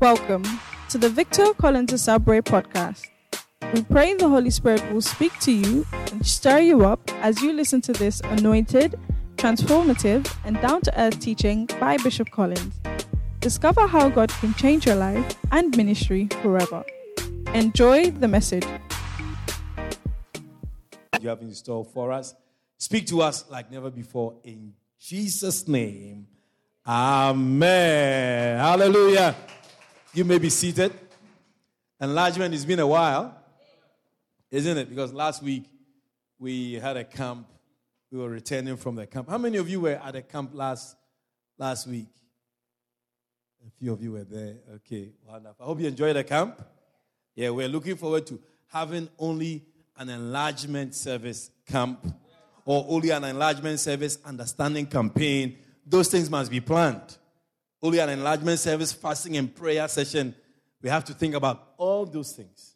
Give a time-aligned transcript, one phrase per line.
[0.00, 0.44] Welcome
[0.90, 3.04] to the Victor Collins Asabre podcast.
[3.74, 7.52] We pray the Holy Spirit will speak to you and stir you up as you
[7.52, 8.94] listen to this anointed,
[9.38, 12.78] transformative, and down to earth teaching by Bishop Collins.
[13.40, 16.84] Discover how God can change your life and ministry forever.
[17.52, 18.66] Enjoy the message.
[21.20, 22.36] You have in store for us.
[22.76, 26.28] Speak to us like never before in Jesus' name.
[26.86, 28.58] Amen.
[28.60, 29.34] Hallelujah.
[30.14, 30.92] You may be seated.
[32.00, 33.36] Enlargement has been a while,
[34.50, 34.88] isn't it?
[34.88, 35.64] Because last week
[36.38, 37.46] we had a camp.
[38.10, 39.28] We were returning from the camp.
[39.28, 40.96] How many of you were at the camp last
[41.58, 42.08] last week?
[43.66, 44.56] A few of you were there.
[44.76, 45.62] Okay, wonderful.
[45.62, 46.64] I hope you enjoyed the camp.
[47.34, 49.66] Yeah, we're looking forward to having only
[49.98, 52.14] an enlargement service camp
[52.64, 55.58] or only an enlargement service understanding campaign.
[55.84, 57.18] Those things must be planned.
[57.80, 60.34] Only an enlargement service, fasting and prayer session.
[60.82, 62.74] We have to think about all those things.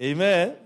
[0.00, 0.56] Amen.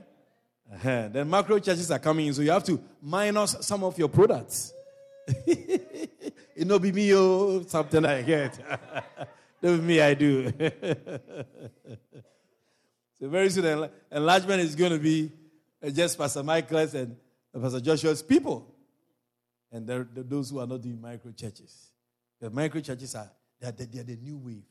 [0.72, 1.08] Uh-huh.
[1.08, 4.72] Then macro churches are coming in, so you have to minus some of your products.
[5.26, 8.58] it no be me, oh, something I get.
[9.60, 10.52] be me, I do.
[13.18, 15.32] so very soon, enlargement is going to be
[15.82, 17.16] uh, just Pastor Michael's and
[17.60, 18.73] Pastor Joshua's people.
[19.74, 21.90] And those who are not doing micro churches.
[22.40, 23.28] The micro churches are
[23.60, 24.62] they are, they are the new wave.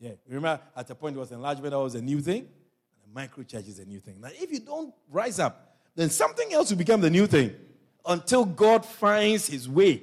[0.00, 0.12] Yeah.
[0.26, 2.38] Remember, at a point, it was enlargement that was a new thing.
[2.40, 4.20] And the micro church is a new thing.
[4.20, 7.54] Now, if you don't rise up, then something else will become the new thing
[8.04, 10.02] until God finds his way.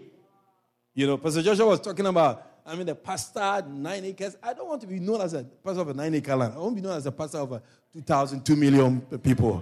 [0.93, 4.37] You know, Pastor Joshua was talking about, I mean, the pastor, nine acres.
[4.41, 6.53] I don't want to be known as a pastor of a nine acre land.
[6.53, 7.61] I want to be known as a pastor of a
[7.91, 9.61] 2,000, 2 million people.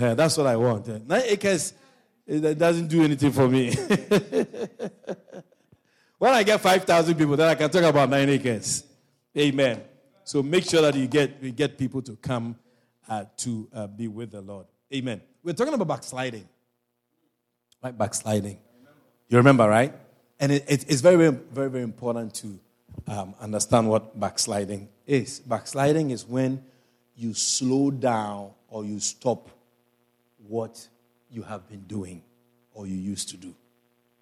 [0.00, 1.06] Uh, that's what I want.
[1.06, 1.74] Nine acres
[2.26, 3.72] it doesn't do anything for me.
[6.18, 8.84] when I get 5,000 people, then I can talk about nine acres.
[9.36, 9.82] Amen.
[10.24, 12.56] So make sure that you get, you get people to come
[13.08, 14.66] uh, to uh, be with the Lord.
[14.94, 15.20] Amen.
[15.42, 16.48] We're talking about backsliding.
[17.82, 17.96] Right?
[17.96, 18.58] Backsliding.
[19.28, 19.92] You remember, right?
[20.38, 22.60] And it, it, it's very, very, very, very important to
[23.08, 25.40] um, understand what backsliding is.
[25.40, 26.62] Backsliding is when
[27.16, 29.48] you slow down or you stop
[30.46, 30.88] what
[31.32, 32.22] you have been doing
[32.74, 33.54] or you used to do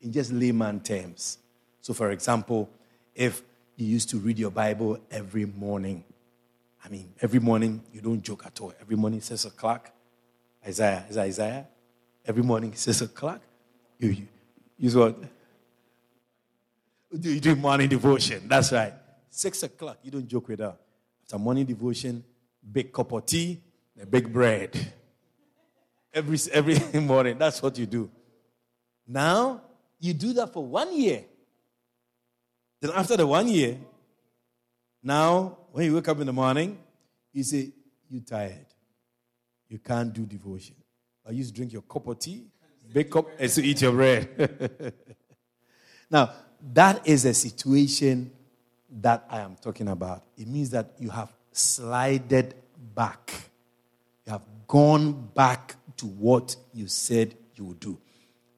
[0.00, 1.38] in just layman terms.
[1.80, 2.70] So, for example,
[3.14, 3.42] if
[3.76, 6.04] you used to read your Bible every morning,
[6.84, 8.72] I mean, every morning you don't joke at all.
[8.80, 9.90] Every morning six o'clock.
[10.66, 11.66] Isaiah, is Isaiah?
[12.24, 13.40] Every morning six o'clock.
[13.98, 14.28] You, you
[14.78, 15.16] use what?
[17.12, 18.46] You do morning devotion.
[18.46, 18.94] That's right.
[19.28, 19.98] Six o'clock.
[20.02, 20.76] You don't joke with her.
[21.24, 22.24] After morning devotion,
[22.70, 23.60] big cup of tea,
[24.00, 24.92] a big bread
[26.12, 27.38] every, every morning.
[27.38, 28.10] That's what you do.
[29.06, 29.62] Now,
[29.98, 31.24] you do that for one year.
[32.80, 33.76] Then, after the one year,
[35.02, 36.78] now, when you wake up in the morning,
[37.32, 37.70] you say,
[38.08, 38.66] You're tired.
[39.68, 40.76] You can't do devotion.
[41.26, 42.46] I used to drink your cup of tea,
[42.92, 44.94] wake up, and to eat your bread.
[46.10, 46.32] now,
[46.72, 48.32] that is a situation
[48.90, 50.24] that I am talking about.
[50.36, 52.54] It means that you have slided
[52.94, 53.32] back.
[54.26, 57.98] You have gone back to what you said you would do.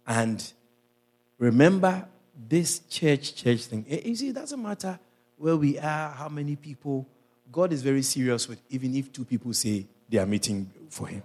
[0.06, 0.52] And
[1.38, 2.06] remember
[2.48, 3.84] this church, church thing.
[3.88, 4.98] Eh, you see, it doesn't matter
[5.36, 7.06] where we are, how many people.
[7.50, 11.22] God is very serious with even if two people say they are meeting for him.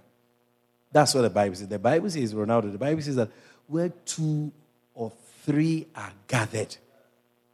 [0.90, 1.68] That's what the Bible says.
[1.68, 3.30] The Bible says, Ronaldo, the Bible says that
[3.66, 4.50] where two
[4.94, 5.12] or
[5.44, 6.76] three are gathered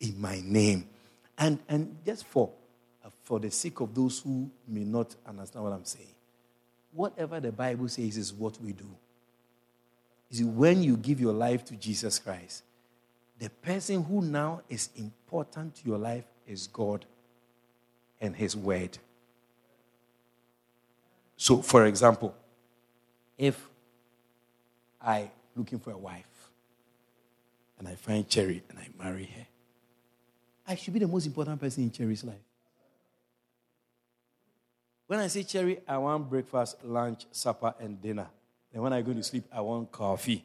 [0.00, 0.88] in my name.
[1.36, 2.50] And, and just for,
[3.22, 6.13] for the sake of those who may not understand what I'm saying,
[6.94, 8.88] whatever the Bible says is what we do.
[10.30, 12.62] You see, when you give your life to Jesus Christ,
[13.38, 17.04] the person who now is important to your life is God
[18.20, 18.96] and His Word.
[21.36, 22.34] So, for example,
[23.36, 23.68] if
[25.02, 26.24] I looking for a wife
[27.78, 29.46] and I find Cherry and I marry her,
[30.66, 32.36] I should be the most important person in Cherry's life.
[35.06, 38.26] When I say Cherry, I want breakfast, lunch, supper, and dinner.
[38.72, 40.44] And when I go to sleep, I want coffee.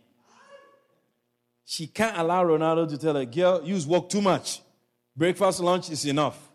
[1.65, 4.61] She can't allow Ronaldo to tell her, girl, you work too much.
[5.15, 6.49] Breakfast, lunch is enough.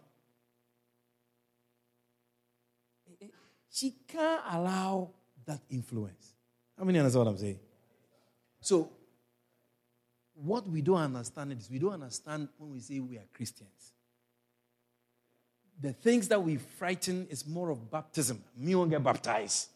[3.70, 5.10] She can't allow
[5.46, 6.34] that influence.
[6.78, 7.58] How many understand what I'm saying?
[8.60, 8.90] So,
[10.34, 13.93] what we don't understand is we don't understand when we say we are Christians
[15.80, 18.42] the things that we frighten is more of baptism.
[18.56, 19.68] Me won't get baptized.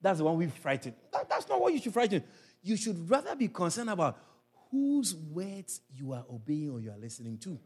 [0.00, 0.94] That's the one we frighten.
[1.12, 2.24] That, that's not what you should frighten.
[2.62, 4.18] You should rather be concerned about
[4.70, 7.58] whose words you are obeying or you are listening to.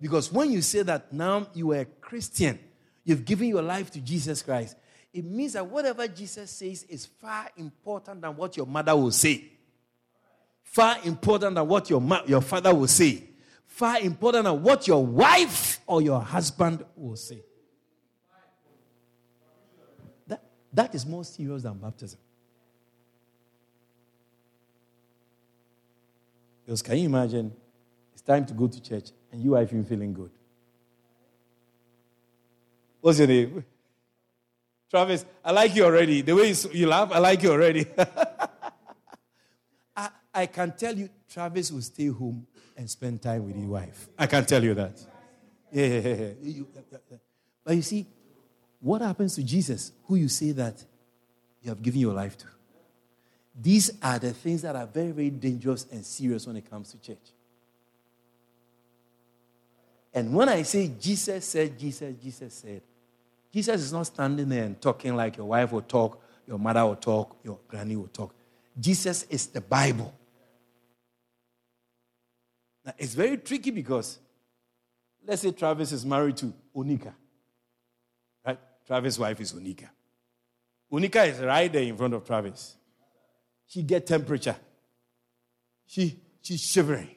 [0.00, 2.58] Because when you say that now you are a Christian,
[3.04, 4.76] you've given your life to Jesus Christ,
[5.12, 9.44] it means that whatever Jesus says is far important than what your mother will say.
[10.62, 13.24] Far important than what your, ma- your father will say.
[13.68, 17.42] Far important than what your wife or your husband will say.
[20.26, 20.42] That,
[20.72, 22.18] that is more serious than baptism.
[26.64, 27.52] Because can you imagine?
[28.12, 30.30] It's time to go to church and you are even feeling good.
[33.00, 33.64] What's your name?
[34.90, 36.22] Travis, I like you already.
[36.22, 37.86] The way you laugh, I like you already.
[39.96, 42.46] I, I can tell you, Travis will stay home
[42.78, 44.08] and spend time with his wife.
[44.16, 44.98] I can't tell you that.
[45.72, 47.16] Yeah, yeah, yeah.
[47.64, 48.06] But you see,
[48.80, 50.82] what happens to Jesus, who you say that
[51.60, 52.46] you have given your life to?
[53.60, 57.00] These are the things that are very, very dangerous and serious when it comes to
[57.00, 57.32] church.
[60.14, 62.82] And when I say Jesus said, Jesus, Jesus said,
[63.52, 66.96] Jesus is not standing there and talking like your wife will talk, your mother will
[66.96, 68.34] talk, your granny will talk.
[68.78, 70.14] Jesus is the Bible.
[72.88, 74.18] Now, it's very tricky because
[75.26, 77.12] let's say Travis is married to Onika.
[78.46, 78.58] Right?
[78.86, 79.90] Travis' wife is Onika.
[80.90, 82.78] Onika is right there in front of Travis
[83.66, 84.56] she get temperature.
[85.86, 87.10] She she's shivering.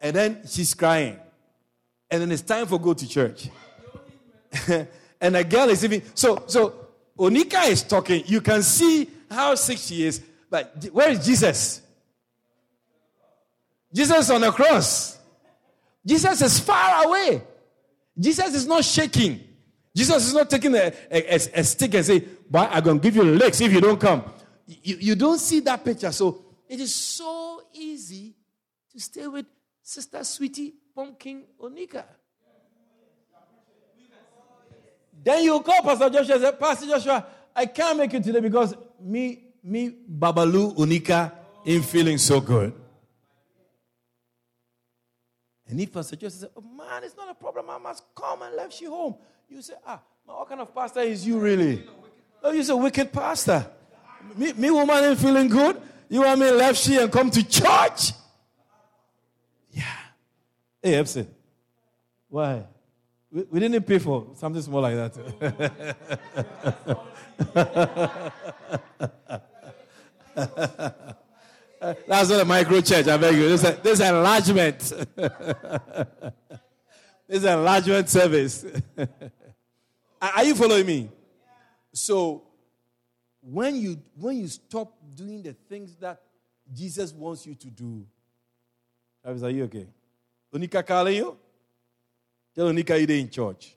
[0.00, 1.16] And then she's crying.
[2.10, 3.48] And then it's time for go to church.
[5.20, 6.88] and a girl is even so so
[7.18, 8.24] Onika is talking.
[8.26, 10.20] You can see how sick she is.
[10.50, 11.81] But where is Jesus?
[13.92, 15.18] Jesus on the cross.
[16.04, 17.42] Jesus is far away.
[18.18, 19.40] Jesus is not shaking.
[19.94, 23.16] Jesus is not taking a, a, a stick and say, But I'm going to give
[23.16, 24.24] you legs if you don't come
[24.66, 26.12] you, you don't see that picture.
[26.12, 28.34] So it is so easy
[28.92, 29.46] to stay with
[29.82, 32.04] Sister Sweetie Pumpkin Onika.
[35.24, 38.74] Then you call Pastor Joshua and say, Pastor Joshua, I can't make it today because
[39.00, 41.32] me, me, Babalu Onika
[41.64, 42.72] ain't feeling so good.
[45.72, 48.54] And if Pastor Joshua says, oh, man, it's not a problem, I must come and
[48.54, 49.14] left you home.
[49.48, 51.82] You say, ah, what kind of pastor is you really?
[52.42, 53.64] Oh, you're a wicked pastor.
[54.36, 55.80] Me, me woman ain't feeling good.
[56.10, 58.12] You want me left she and come to church?
[59.70, 59.84] Yeah.
[60.82, 61.26] Hey, Epson.
[62.28, 62.66] Why?
[63.30, 65.16] We, we didn't pay for something small like that.
[72.06, 73.48] That's not a micro church, I beg you.
[73.48, 74.78] This is, enlargement.
[74.78, 74.94] this
[77.28, 78.64] is enlargement service.
[80.22, 81.08] Are you following me?
[81.92, 82.44] So,
[83.42, 86.22] when you when you stop doing the things that
[86.72, 88.06] Jesus wants you to do,
[89.24, 89.88] are you okay?
[90.54, 91.36] Onika calling you?
[92.54, 93.76] Tell Onika you're in church.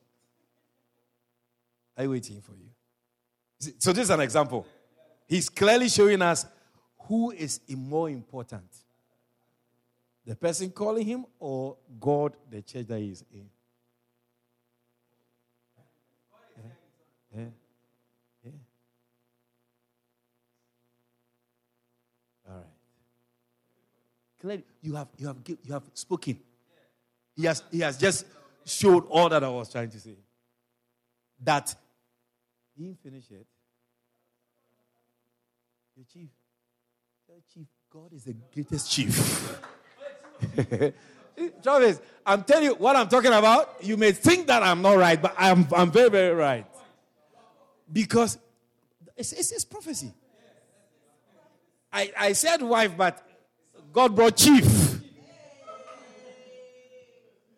[1.96, 3.74] Are you waiting for you?
[3.78, 4.64] So this is an example.
[5.26, 6.46] He's clearly showing us
[7.08, 8.64] who is more important.
[10.24, 13.48] The person calling him or God, the church that he is in.
[17.36, 17.42] Yeah.
[18.44, 18.50] Yeah.
[24.40, 26.38] Clearly, you have, you have, you have spoken.
[27.36, 28.26] He has, he has just
[28.64, 30.16] showed all that I was trying to say.
[31.42, 31.74] That
[32.76, 33.46] he didn't finish it.
[35.96, 36.30] Your chief.
[37.26, 39.60] Tell chief, God is the greatest chief.
[41.62, 43.82] Travis, I'm telling you what I'm talking about.
[43.82, 46.66] You may think that I'm not right, but I'm, I'm very, very right.
[47.92, 48.38] Because
[49.16, 50.14] it's, it's, it's prophecy.
[51.92, 53.26] I, I said wife, but
[53.92, 55.00] God brought chief.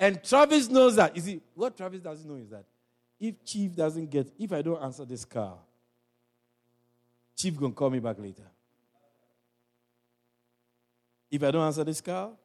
[0.01, 1.15] And Travis knows that.
[1.15, 2.65] You see, what Travis doesn't know is that
[3.21, 5.63] if Chief doesn't get, if I don't answer this call,
[7.37, 8.45] Chief gonna call me back later.
[11.31, 12.39] If I don't answer this call,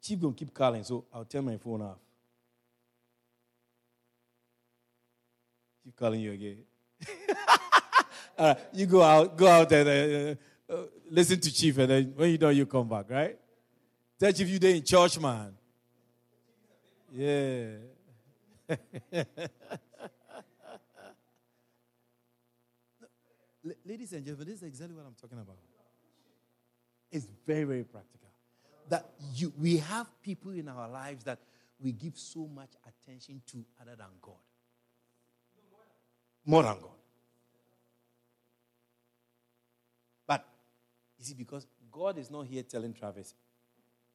[0.00, 1.98] Chief gonna keep calling, so I'll turn my phone off.
[5.84, 6.58] Keep calling you again.
[8.38, 12.12] All right, you go out, go out and uh, uh, listen to Chief, and then
[12.16, 13.36] when you know, you come back, right?
[14.18, 15.54] Tell Chief you there in church, man.
[17.12, 17.70] Yeah.
[23.84, 25.56] Ladies and gentlemen, this is exactly what I'm talking about.
[27.10, 28.28] It's very, very practical.
[28.88, 31.38] That you, we have people in our lives that
[31.80, 34.34] we give so much attention to other than God.
[36.44, 36.90] More than God.
[40.26, 40.46] But
[41.18, 43.34] you see, because God is not here telling Travis,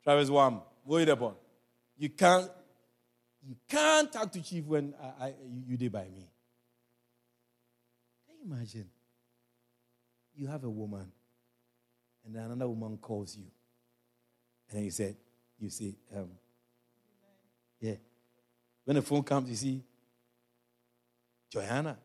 [0.03, 1.35] Travis Wham, wait upon.
[1.97, 2.49] You can't,
[3.45, 6.29] You can't talk to chief when I, I, you, you did by me.
[8.25, 8.89] Can you imagine?
[10.35, 11.11] You have a woman,
[12.25, 13.45] and then another woman calls you.
[14.69, 15.15] And then you said,
[15.59, 16.29] you see, um,
[17.79, 17.95] yeah.
[18.85, 19.83] When the phone comes, you see,
[21.49, 21.97] Johanna.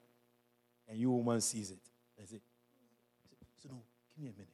[0.89, 1.79] and you woman sees it.
[2.21, 2.41] I say,
[3.63, 3.83] so no,
[4.17, 4.49] give me a minute.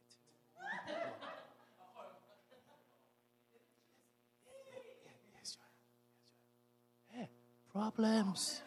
[7.75, 8.63] Problems.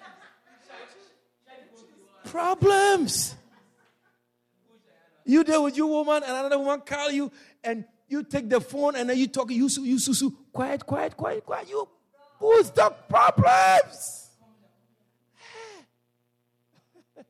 [2.26, 3.36] Problems.
[5.28, 7.30] You there with your woman, and another woman call you,
[7.62, 11.46] and you take the phone, and then you talk, you you susu, quiet, quiet, quiet,
[11.46, 11.70] quiet.
[11.70, 11.86] You
[12.40, 14.30] who's the problems?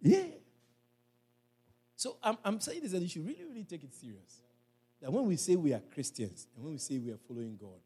[0.00, 0.22] yeah.
[1.96, 4.42] So I'm, I'm saying this, and you should really, really take it serious.
[5.00, 7.80] That when we say we are Christians, and when we say we are following God,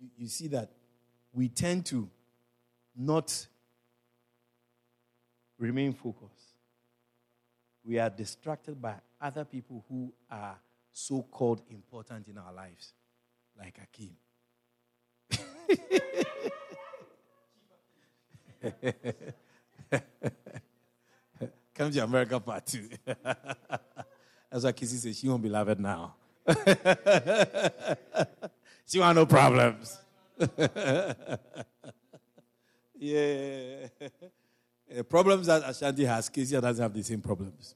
[0.00, 0.70] you, you see that
[1.34, 2.08] we tend to
[2.96, 3.46] not
[5.58, 6.55] remain focused.
[7.86, 10.58] We are distracted by other people who are
[10.90, 12.92] so called important in our lives,
[13.56, 14.16] like Akim.
[21.74, 22.88] Come to America part two.
[23.06, 26.16] That's why Kissy says she won't be loved now.
[28.86, 29.96] she want no problems.
[32.98, 33.86] yeah.
[34.88, 37.74] The problems that Ashanti has, Kezia doesn't have the same problems.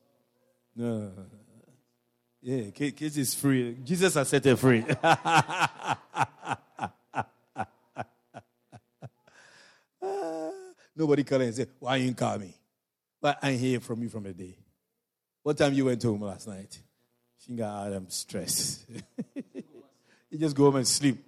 [0.77, 1.11] No.
[2.41, 3.77] Yeah, Kezia is free.
[3.85, 4.85] Jesus has set her free.
[10.97, 12.55] Nobody call her and say, Why you call me?
[13.21, 14.57] But I hear from you from a day.
[15.43, 16.79] What time you went home last night?
[17.45, 18.87] She got I'm stressed.
[20.31, 21.19] you just go home and sleep.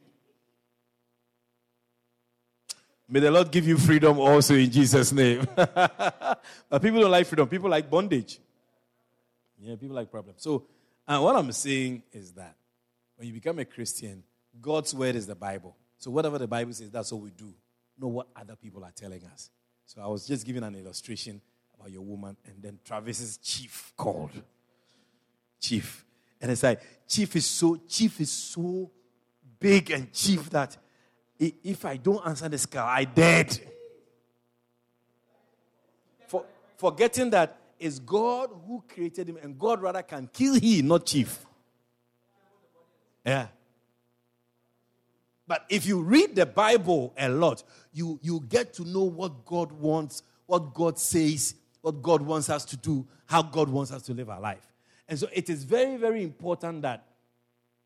[3.13, 5.47] May the Lord give you freedom also in Jesus' name.
[5.55, 6.41] but
[6.81, 7.47] people don't like freedom.
[7.47, 8.39] People like bondage.
[9.61, 10.43] Yeah, people like problems.
[10.43, 10.65] So,
[11.07, 12.57] uh, what I'm saying is that
[13.17, 14.23] when you become a Christian,
[14.59, 15.77] God's word is the Bible.
[15.99, 17.53] So, whatever the Bible says, that's what we do.
[18.01, 19.51] Know what other people are telling us.
[19.85, 21.43] So, I was just giving an illustration
[21.79, 24.31] about your woman, and then Travis's chief called.
[25.61, 26.03] Chief.
[26.41, 28.91] And it's like, chief is so, chief is so
[29.61, 30.79] big and chief that
[31.43, 33.59] if I don't answer this call, I dead.
[36.29, 36.45] For,
[36.77, 41.45] forgetting that it's God who created him, and God rather can kill he, not chief.
[43.27, 43.49] Yeah.
[45.47, 49.73] But if you read the Bible a lot, you, you get to know what God
[49.73, 54.15] wants, what God says, what God wants us to do, how God wants us to
[54.15, 54.73] live our life.
[55.09, 57.05] And so it is very, very important that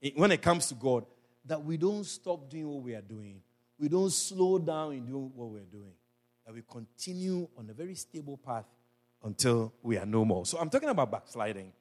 [0.02, 1.06] eh, when it comes to God,
[1.46, 3.40] that we don't stop doing what we are doing
[3.78, 5.92] we don't slow down in doing what we're doing.
[6.46, 8.64] That we continue on a very stable path
[9.22, 10.46] until we are no more.
[10.46, 11.72] So I'm talking about backsliding.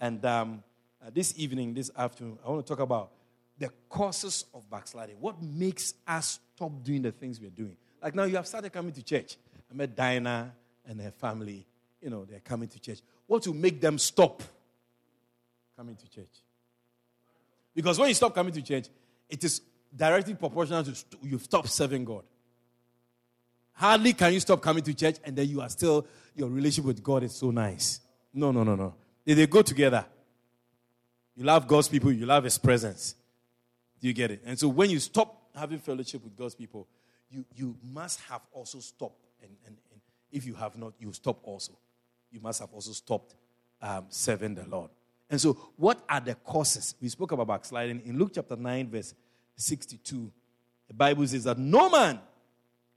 [0.00, 0.62] And um,
[1.04, 3.12] uh, this evening, this afternoon, I want to talk about
[3.58, 5.16] the causes of backsliding.
[5.20, 7.76] What makes us stop doing the things we're doing?
[8.02, 9.36] Like now, you have started coming to church.
[9.70, 10.52] I met Diana
[10.86, 11.66] and her family.
[12.00, 13.00] You know, they're coming to church.
[13.26, 14.42] What will make them stop
[15.76, 16.42] coming to church?
[17.74, 18.88] Because when you stop coming to church,
[19.28, 19.60] it is
[19.94, 22.24] directly proportional to st- you stop serving God.
[23.72, 27.02] Hardly can you stop coming to church and then you are still, your relationship with
[27.02, 28.00] God is so nice.
[28.32, 28.94] No, no, no, no.
[29.24, 30.04] They, they go together.
[31.34, 33.14] You love God's people, you love His presence.
[34.00, 34.42] Do you get it?
[34.44, 36.86] And so when you stop having fellowship with God's people,
[37.30, 39.24] you, you must have also stopped.
[39.42, 41.72] And, and, and if you have not, you stop also.
[42.30, 43.34] You must have also stopped
[43.82, 44.90] um, serving the Lord.
[45.28, 46.94] And so, what are the causes?
[47.00, 49.14] We spoke about backsliding in Luke chapter 9, verse
[49.56, 50.30] 62.
[50.88, 52.18] The Bible says that no man,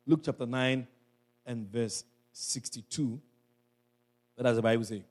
[0.06, 0.88] Luke chapter 9
[1.46, 3.20] and verse 62.
[4.36, 5.04] What does the Bible say?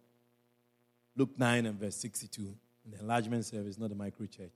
[1.17, 2.43] Luke 9 and verse 62.
[2.85, 4.51] In the enlargement service, not the micro church.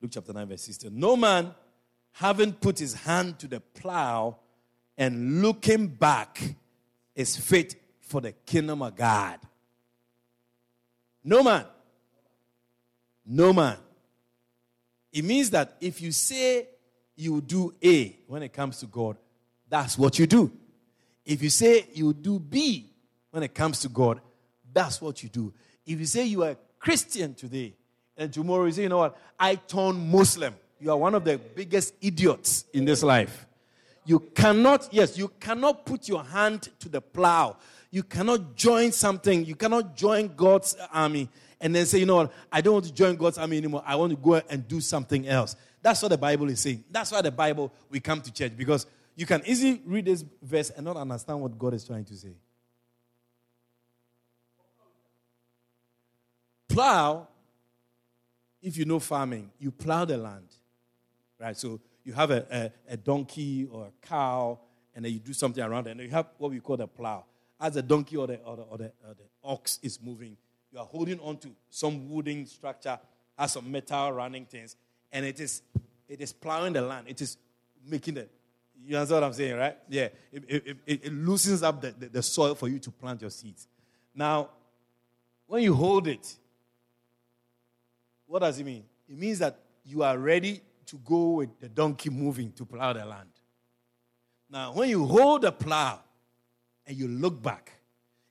[0.00, 0.94] Luke chapter 9, verse 62.
[0.94, 1.54] No man,
[2.12, 4.38] having put his hand to the plow
[4.96, 6.40] and looking back,
[7.14, 9.40] is fit for the kingdom of God.
[11.24, 11.64] No man.
[13.24, 13.76] No man.
[15.16, 16.68] It means that if you say
[17.16, 19.16] you do A when it comes to God,
[19.66, 20.52] that's what you do.
[21.24, 22.90] If you say you do B
[23.30, 24.20] when it comes to God,
[24.74, 25.54] that's what you do.
[25.86, 27.76] If you say you are a Christian today
[28.14, 31.38] and tomorrow you say, you know what, I turn Muslim, you are one of the
[31.38, 33.46] biggest idiots in this life.
[34.04, 37.56] You cannot, yes, you cannot put your hand to the plow.
[37.90, 39.46] You cannot join something.
[39.46, 42.92] You cannot join God's army and then say, you know what, I don't want to
[42.92, 43.82] join God's army anymore.
[43.86, 45.56] I want to go and do something else.
[45.82, 46.84] That's what the Bible is saying.
[46.90, 50.70] That's why the Bible, we come to church because you can easily read this verse
[50.70, 52.34] and not understand what God is trying to say.
[56.68, 57.28] Plow,
[58.60, 60.48] if you know farming, you plow the land.
[61.40, 61.56] Right?
[61.56, 64.58] So you have a, a, a donkey or a cow,
[64.94, 67.24] and then you do something around it, and you have what we call the plow.
[67.58, 70.36] As the donkey or the, or the, or the, or the ox is moving,
[70.76, 72.98] you are holding on to some wooden structure,
[73.38, 74.76] has some metal running things,
[75.10, 75.62] and it is
[76.06, 77.06] it is plowing the land.
[77.08, 77.38] It is
[77.88, 78.28] making the
[78.84, 79.78] you understand what I'm saying, right?
[79.88, 80.08] Yeah.
[80.30, 83.30] It, it, it, it loosens up the, the, the, soil for you to plant your
[83.30, 83.66] seeds.
[84.14, 84.50] Now,
[85.46, 86.36] when you hold it,
[88.26, 88.84] what does it mean?
[89.08, 93.06] It means that you are ready to go with the donkey moving to plow the
[93.06, 93.30] land.
[94.50, 96.00] Now, when you hold the plow
[96.86, 97.72] and you look back,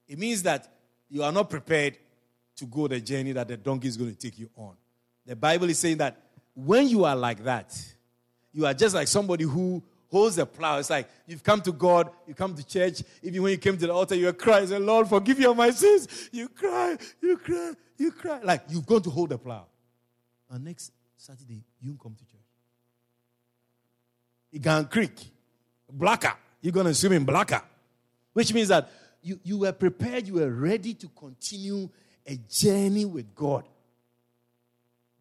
[0.08, 0.72] it means that
[1.10, 1.98] you are not prepared
[2.58, 4.76] to go the journey that the donkey is going to take you on.
[5.26, 6.18] The Bible is saying that
[6.54, 7.78] when you are like that,
[8.54, 10.80] you are just like somebody who holds a plow.
[10.80, 13.04] It's like you've come to God, you come to church.
[13.22, 15.72] Even when you came to the altar, you cry, say, Lord, forgive me of my
[15.72, 16.30] sins.
[16.32, 18.40] You cry, you cry, you cry.
[18.42, 19.66] Like you've gone to hold the plow.
[20.50, 22.42] And next Saturday, you come to church.
[24.54, 25.20] Igan Creek,
[25.92, 26.34] Blacker.
[26.62, 27.62] You're going to swim in Blacker.
[28.34, 28.90] Which means that
[29.22, 31.90] you, you were prepared, you were ready to continue
[32.26, 33.64] a journey with God.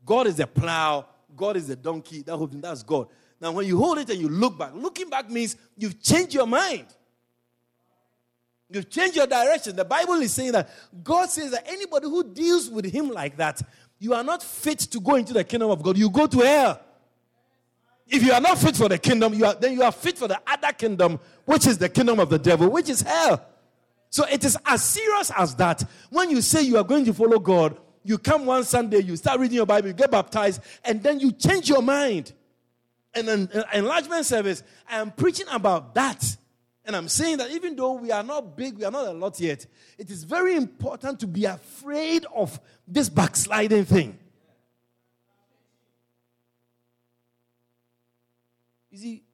[0.05, 1.07] God is the plow,
[1.37, 3.09] God is the donkey, that whole thing, that's God.
[3.41, 6.47] Now, when you hold it and you look back, looking back means you've changed your
[6.47, 6.87] mind.
[8.71, 9.77] You've changed your direction.
[9.77, 10.69] The Bible is saying that
[11.03, 13.61] God says that anybody who deals with Him like that,
[13.99, 15.97] you are not fit to go into the kingdom of God.
[15.97, 16.81] You go to hell.
[18.07, 20.29] If you are not fit for the kingdom, you are, then you are fit for
[20.29, 23.45] the other kingdom, which is the kingdom of the devil, which is hell.
[24.15, 25.83] So it is as serious as that.
[26.09, 29.41] When you say you are going to follow God, you come one Sunday, you start
[29.41, 32.33] reading your Bible, you get baptized, and then you change your mind.
[33.13, 36.37] And an enlargement service, I am preaching about that.
[36.85, 39.41] And I'm saying that even though we are not big, we are not a lot
[39.41, 39.67] yet,
[39.99, 44.17] it is very important to be afraid of this backsliding thing.
[48.93, 49.25] You see,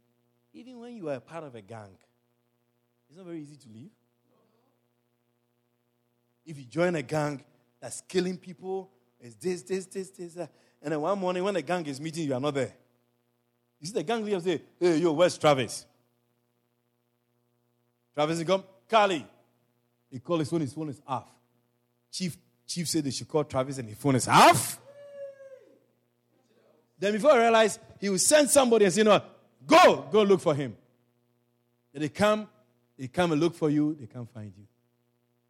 [0.54, 1.98] even when you are part of a gang,
[3.10, 3.90] it's not very easy to leave.
[6.50, 7.44] If you join a gang
[7.80, 10.48] that's killing people, it's this, this, this, this, and
[10.92, 12.72] then one morning when the gang is meeting, you are not there.
[13.78, 15.86] You see the gang leader say, Hey, yo, where's Travis?
[18.16, 19.24] Travis he come, Carly.
[20.10, 21.30] He called his phone, his phone is off.
[22.10, 22.36] Chief,
[22.66, 24.80] chief said they should call Travis and his phone is off.
[26.98, 29.22] Then before I realize, he will send somebody and say, No,
[29.64, 30.76] go, go look for him.
[31.92, 32.48] Then they come,
[32.98, 34.64] they come and look for you, they can't find you.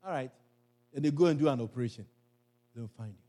[0.04, 0.30] All right.
[0.92, 2.04] Then they go and do an operation.
[2.74, 3.22] They don't find you.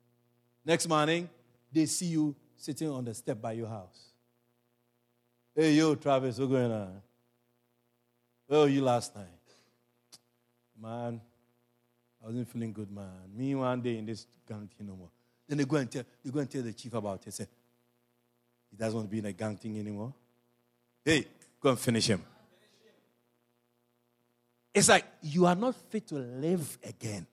[0.65, 1.29] Next morning,
[1.71, 4.11] they see you sitting on the step by your house.
[5.55, 7.01] Hey, yo, Travis, what's going on?
[8.47, 9.25] Where were you last night?
[10.79, 11.21] Man,
[12.21, 13.07] I wasn't feeling good, man.
[13.35, 15.09] Me one day in this gang thing no more.
[15.47, 17.33] Then they go and tell they go and tell the chief about it.
[17.33, 17.47] Say,
[18.69, 20.13] he doesn't want to be in a gang thing anymore.
[21.03, 21.27] Hey,
[21.59, 22.23] go and finish him.
[24.73, 27.27] It's like you are not fit to live again.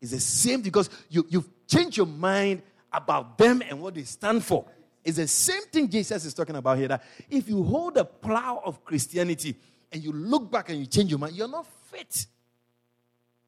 [0.00, 4.44] It's the same because you, you've changed your mind about them and what they stand
[4.44, 4.64] for.
[5.04, 8.62] It's the same thing Jesus is talking about here that if you hold the plow
[8.64, 9.56] of Christianity
[9.92, 12.26] and you look back and you change your mind, you're not fit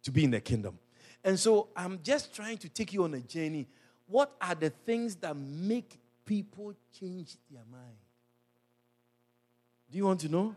[0.02, 0.78] to be in the kingdom.
[1.24, 3.68] And so I'm just trying to take you on a journey.
[4.06, 7.96] What are the things that make people change their mind?
[9.90, 10.56] Do you want to know?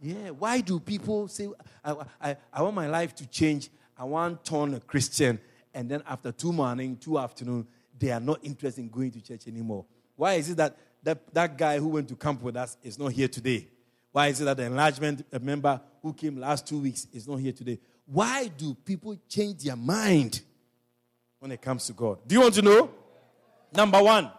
[0.00, 0.30] Yeah.
[0.30, 1.48] Why do people say,
[1.84, 3.70] I, I, I want my life to change?
[4.00, 5.38] I want to turn a Christian.
[5.74, 7.66] And then after two morning, two afternoon,
[7.98, 9.84] they are not interested in going to church anymore.
[10.16, 13.12] Why is it that, that that guy who went to camp with us is not
[13.12, 13.68] here today?
[14.10, 17.36] Why is it that the enlargement uh, member who came last two weeks is not
[17.36, 17.78] here today?
[18.06, 20.40] Why do people change their mind
[21.38, 22.20] when it comes to God?
[22.26, 22.90] Do you want to know?
[23.70, 24.30] Number one,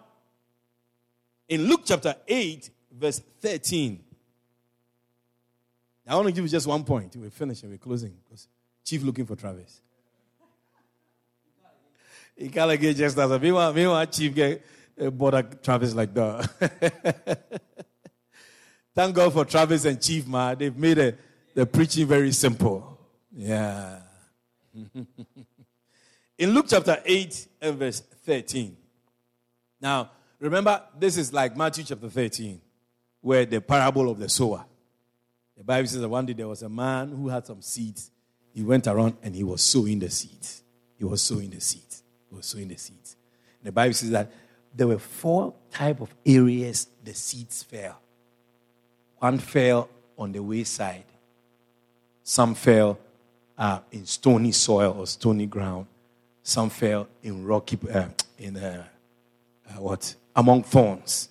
[1.48, 4.04] in Luke chapter 8, verse 13.
[6.08, 7.16] I want to give you just one point.
[7.16, 8.18] We're finishing, we're closing.
[8.84, 9.82] Chief looking for Travis.
[12.36, 14.66] He can't get just as a meanwhile, meanwhile, Chief get
[14.98, 17.62] eh, bother Travis like that.
[18.96, 20.58] Thank God for Travis and Chief, man.
[20.58, 21.14] They've made a,
[21.54, 23.00] the preaching very simple.
[23.34, 24.00] Yeah.
[26.38, 28.76] In Luke chapter 8 and verse 13.
[29.80, 32.60] Now, remember, this is like Matthew chapter 13,
[33.22, 34.66] where the parable of the sower.
[35.56, 38.10] The Bible says that one day there was a man who had some seeds.
[38.54, 40.64] He went around and he was sowing the seeds.
[40.98, 42.04] he was sowing the seeds.
[42.30, 43.16] He was sowing the seeds.
[43.64, 44.32] The Bible says that
[44.74, 48.00] there were four type of areas the seeds fell.
[49.20, 51.04] One fell on the wayside.
[52.24, 52.98] Some fell
[53.58, 55.88] uh, in stony soil or stony ground.
[56.44, 58.84] Some fell in rocky, uh, in uh,
[59.70, 61.30] uh, what among thorns,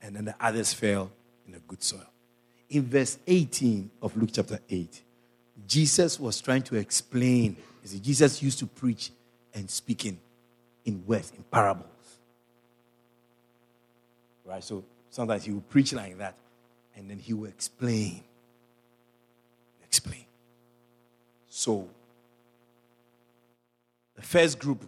[0.00, 1.10] and then the others fell
[1.48, 2.06] in a good soil.
[2.70, 5.02] In verse 18 of Luke chapter 8,
[5.66, 7.56] Jesus was trying to explain.
[7.82, 9.10] You see, Jesus used to preach
[9.54, 10.18] and speaking
[10.84, 11.86] in words, in parables.
[14.44, 14.62] Right?
[14.62, 16.34] So sometimes he would preach like that,
[16.96, 18.22] and then he would explain.
[19.82, 20.24] Explain.
[21.48, 21.88] So
[24.14, 24.84] the first group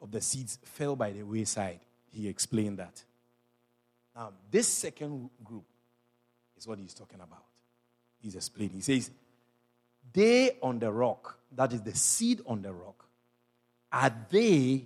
[0.00, 1.80] of the seeds fell by the wayside.
[2.10, 3.02] He explained that.
[4.14, 5.64] Now, this second group
[6.56, 7.44] is what he's talking about.
[8.20, 8.76] He's explaining.
[8.76, 9.10] He says,
[10.12, 13.04] They on the rock, that is the seed on the rock,
[13.92, 14.84] are they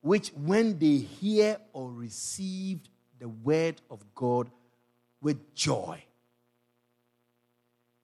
[0.00, 2.80] which, when they hear or receive
[3.20, 4.50] the word of God
[5.20, 6.02] with joy,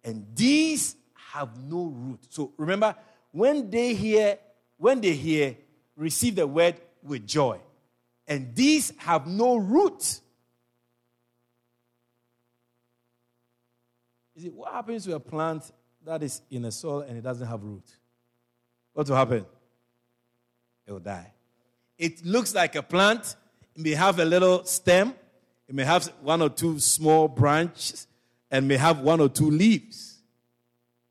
[0.05, 0.95] and these
[1.33, 2.21] have no root.
[2.31, 2.95] So remember,
[3.33, 4.39] when they hear,
[4.77, 5.57] when they hear,
[5.97, 7.59] receive the word with joy,
[8.29, 10.21] and these have no root.
[14.37, 15.73] You see, what happens to a plant
[16.09, 17.85] that is in a soil and it doesn't have root?
[18.95, 19.45] What will happen?
[20.87, 21.33] It will die.
[21.99, 23.37] It looks like a plant.
[23.77, 25.15] It may have a little stem.
[25.69, 28.07] It may have one or two small branches
[28.51, 30.19] and may have one or two leaves.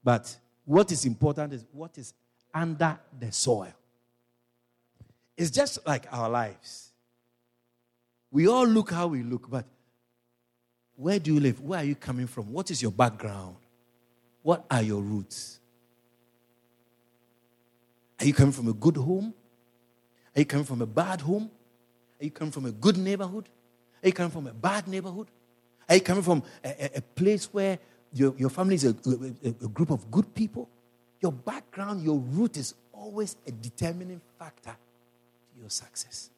[0.04, 2.14] But what is important is what is
[2.54, 3.74] under the soil.
[5.38, 6.92] It's just like our lives.
[8.32, 9.66] We all look how we look, but
[10.96, 11.62] where do you live?
[11.62, 12.52] Where are you coming from?
[12.52, 13.58] What is your background?
[14.48, 15.60] What are your roots?
[18.18, 19.34] Are you coming from a good home?
[20.34, 21.52] Are you coming from a bad home?
[22.22, 23.50] Are you coming from a good neighborhood?
[24.02, 25.28] Are you coming from a bad neighborhood?
[25.90, 27.78] Are you coming from a, a, a place where
[28.14, 28.96] your, your family is a,
[29.44, 30.70] a, a group of good people?
[31.20, 36.30] Your background, your root is always a determining factor to your success.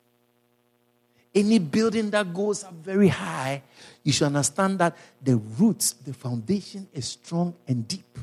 [1.34, 3.62] Any building that goes up very high,
[4.04, 8.18] you should understand that the roots, the foundation is strong and deep.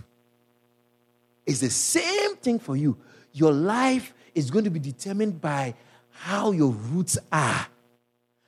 [1.47, 2.97] It's the same thing for you.
[3.33, 5.75] Your life is going to be determined by
[6.11, 7.67] how your roots are,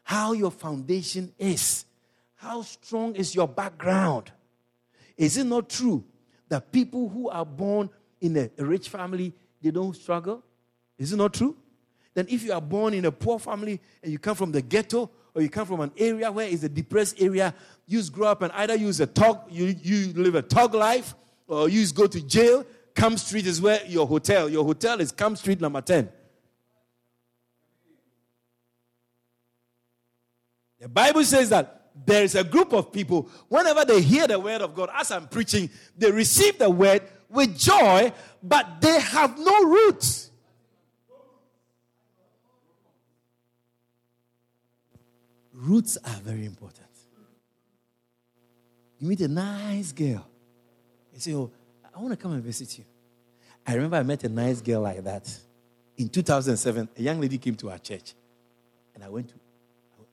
[0.03, 1.85] how your foundation is,
[2.35, 4.33] how strong is your background.
[5.17, 6.03] Is it not true
[6.49, 7.91] that people who are born
[8.21, 10.43] in a rich family, they don't struggle?
[10.99, 11.57] Is it not true?
[12.19, 15.09] Then if you are born in a poor family and you come from the ghetto
[15.37, 17.55] or you come from an area where it's a depressed area,
[17.87, 21.15] you grow up and either use a talk, you, you live a talk life,
[21.47, 22.67] or you go to jail.
[22.93, 24.49] Camp Street is where your hotel.
[24.49, 26.09] Your hotel is Camp Street number 10.
[30.81, 34.61] The Bible says that there is a group of people, whenever they hear the word
[34.61, 39.63] of God, as I'm preaching, they receive the word with joy, but they have no
[39.63, 40.28] roots.
[45.59, 46.87] Roots are very important.
[49.01, 50.25] You meet a nice girl.
[51.13, 51.51] You say, Oh,
[51.85, 52.85] I want to come and visit you.
[53.67, 55.29] I remember I met a nice girl like that.
[55.97, 58.15] In 2007, a young lady came to our church.
[58.95, 59.35] And I went to,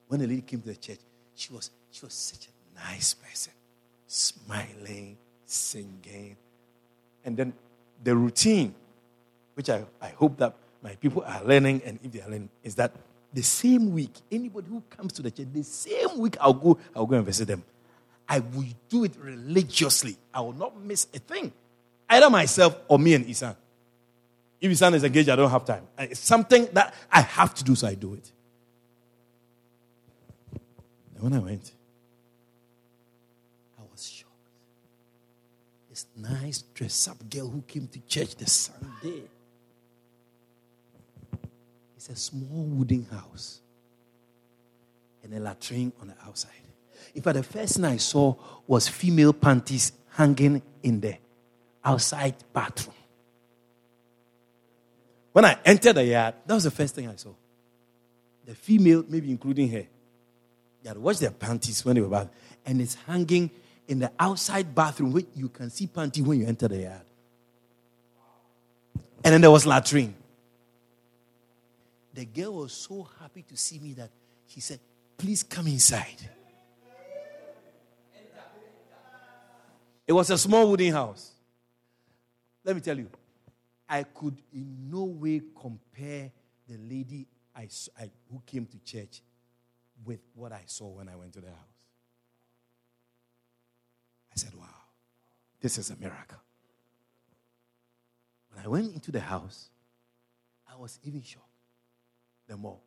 [0.07, 0.99] when the lady came to the church,
[1.35, 3.53] she was, she was such a nice person.
[4.07, 6.37] Smiling, singing.
[7.23, 7.53] And then
[8.03, 8.73] the routine,
[9.53, 12.73] which I, I hope that my people are learning, and if they are learning, is
[12.75, 12.93] that
[13.35, 17.05] the same week, anybody who comes to the church, the same week I'll go, I'll
[17.05, 17.63] go and visit them.
[18.27, 20.15] I will do it religiously.
[20.33, 21.51] I will not miss a thing.
[22.09, 23.55] Either myself or me and Isan.
[24.61, 25.83] If Isan is engaged, I don't have time.
[25.99, 28.31] It's something that I have to do, so I do it.
[31.15, 31.73] And when I went,
[33.77, 34.31] I was shocked.
[35.89, 39.23] This nice dress up girl who came to church the Sunday
[42.07, 43.61] it's a small wooden house
[45.23, 46.51] and a latrine on the outside.
[47.15, 48.35] In fact, the first thing I saw
[48.67, 51.17] was female panties hanging in the
[51.83, 52.95] outside bathroom.
[55.31, 57.31] When I entered the yard, that was the first thing I saw.
[58.45, 59.87] The female, maybe including her,
[60.83, 62.29] they had washed their panties when they were bath,
[62.67, 63.49] and it's hanging
[63.87, 67.01] in the outside bathroom where you can see panty when you enter the yard.
[69.23, 70.13] And then there was latrine.
[72.15, 74.09] The girl was so happy to see me that
[74.47, 74.79] she said,
[75.17, 76.29] Please come inside.
[80.07, 81.33] It was a small wooden house.
[82.63, 83.09] Let me tell you,
[83.89, 86.31] I could in no way compare
[86.67, 87.67] the lady I,
[87.99, 89.21] I, who came to church
[90.05, 91.57] with what I saw when I went to the house.
[94.31, 94.67] I said, wow,
[95.59, 96.39] this is a miracle.
[98.53, 99.69] When I went into the house,
[100.71, 101.54] I was even shocked.
[102.47, 102.79] The more.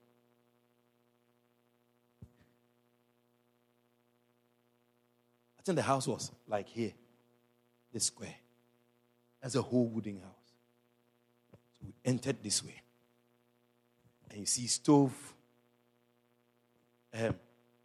[5.59, 6.92] I think the house was like here,
[7.92, 8.35] this square.
[9.42, 10.53] That's a whole wooden house.
[11.51, 12.81] So we entered this way.
[14.31, 15.35] And you see stove,
[17.14, 17.35] um,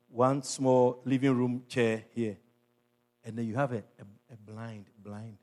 [0.09, 2.37] one small living room chair here.
[3.23, 5.37] And then you have a, a, a blind, blind.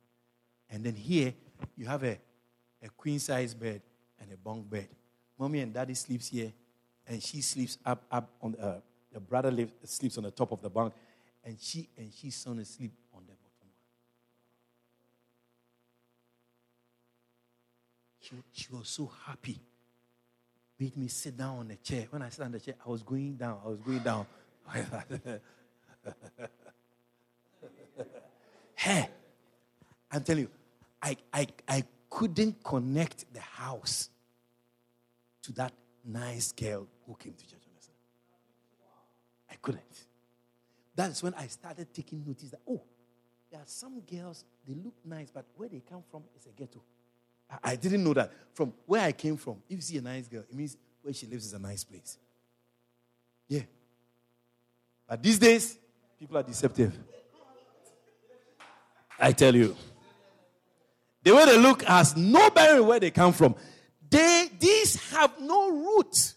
[0.68, 1.34] And then here
[1.76, 2.18] you have a,
[2.82, 3.82] a queen size bed
[4.20, 4.88] and a bunk bed.
[5.40, 6.52] Mommy and daddy sleeps here,
[7.06, 8.74] and she sleeps up, up on the, uh,
[9.10, 10.92] the brother lives, sleeps on the top of the bunk,
[11.42, 13.70] and she and she's son asleep on the bottom one.
[18.20, 19.58] She, she was so happy.
[20.78, 22.06] Made me sit down on the chair.
[22.10, 23.60] When I sat on the chair, I was going down.
[23.64, 24.26] I was going down.
[28.74, 29.08] hey,
[30.12, 30.50] I'm telling you,
[31.02, 34.10] I, I, I couldn't connect the house
[35.50, 35.72] to that
[36.04, 37.98] nice girl who came to church on Sunday.
[39.50, 40.06] I couldn't.
[40.94, 42.82] That's when I started taking notice that, oh,
[43.50, 46.82] there are some girls, they look nice, but where they come from is a ghetto.
[47.50, 48.32] I, I didn't know that.
[48.54, 51.26] From where I came from, if you see a nice girl, it means where she
[51.26, 52.18] lives is a nice place.
[53.48, 53.62] Yeah.
[55.08, 55.76] But these days,
[56.18, 56.96] people are deceptive.
[59.18, 59.76] I tell you.
[61.22, 63.54] The way they look has no bearing where they come from.
[64.10, 66.34] They these have no root.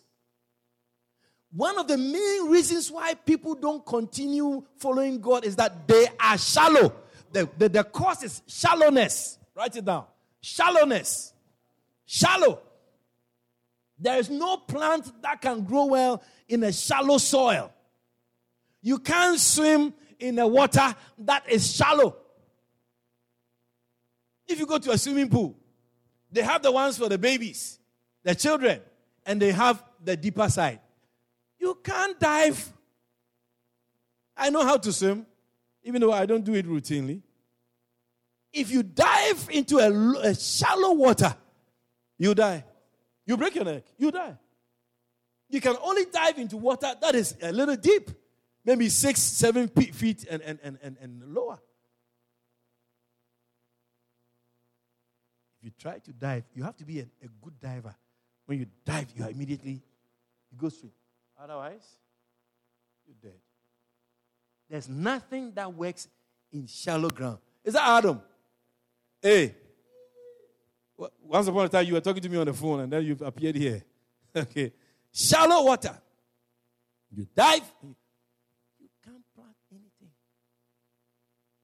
[1.52, 6.38] One of the main reasons why people don't continue following God is that they are
[6.38, 6.94] shallow.
[7.32, 9.38] The, the, the cause is shallowness.
[9.56, 10.06] Write it down.
[10.42, 11.34] Shallowness.
[12.06, 12.60] Shallow.
[14.00, 17.72] There is no plant that can grow well in a shallow soil.
[18.82, 22.18] You can't swim in a water that is shallow.
[24.48, 25.56] If you go to a swimming pool,
[26.34, 27.80] they have the ones for the babies,
[28.24, 28.82] the children,
[29.26, 30.80] and they have the deeper side.
[31.60, 32.74] You can't dive.
[34.36, 35.28] I know how to swim,
[35.84, 37.22] even though I don't do it routinely.
[38.52, 41.36] If you dive into a, a shallow water,
[42.18, 42.66] you die.
[43.26, 44.38] You break your neck, you die.
[45.50, 48.10] You can only dive into water that is a little deep,
[48.66, 51.60] maybe six, seven feet and, and, and, and, and lower.
[55.78, 57.96] Try to dive, you have to be a, a good diver.
[58.46, 59.82] When you dive, you are immediately,
[60.52, 60.94] you go straight.
[61.42, 61.88] Otherwise,
[63.06, 63.40] you're dead.
[64.70, 66.08] There's nothing that works
[66.52, 67.40] in shallow ground.
[67.64, 68.22] Is that Adam?
[69.22, 69.56] Hey.
[71.22, 73.22] Once upon a time, you were talking to me on the phone, and then you've
[73.22, 73.84] appeared here.
[74.36, 74.72] okay.
[75.12, 76.00] Shallow water.
[77.16, 77.96] You dive, you,
[78.80, 80.10] you can't plant anything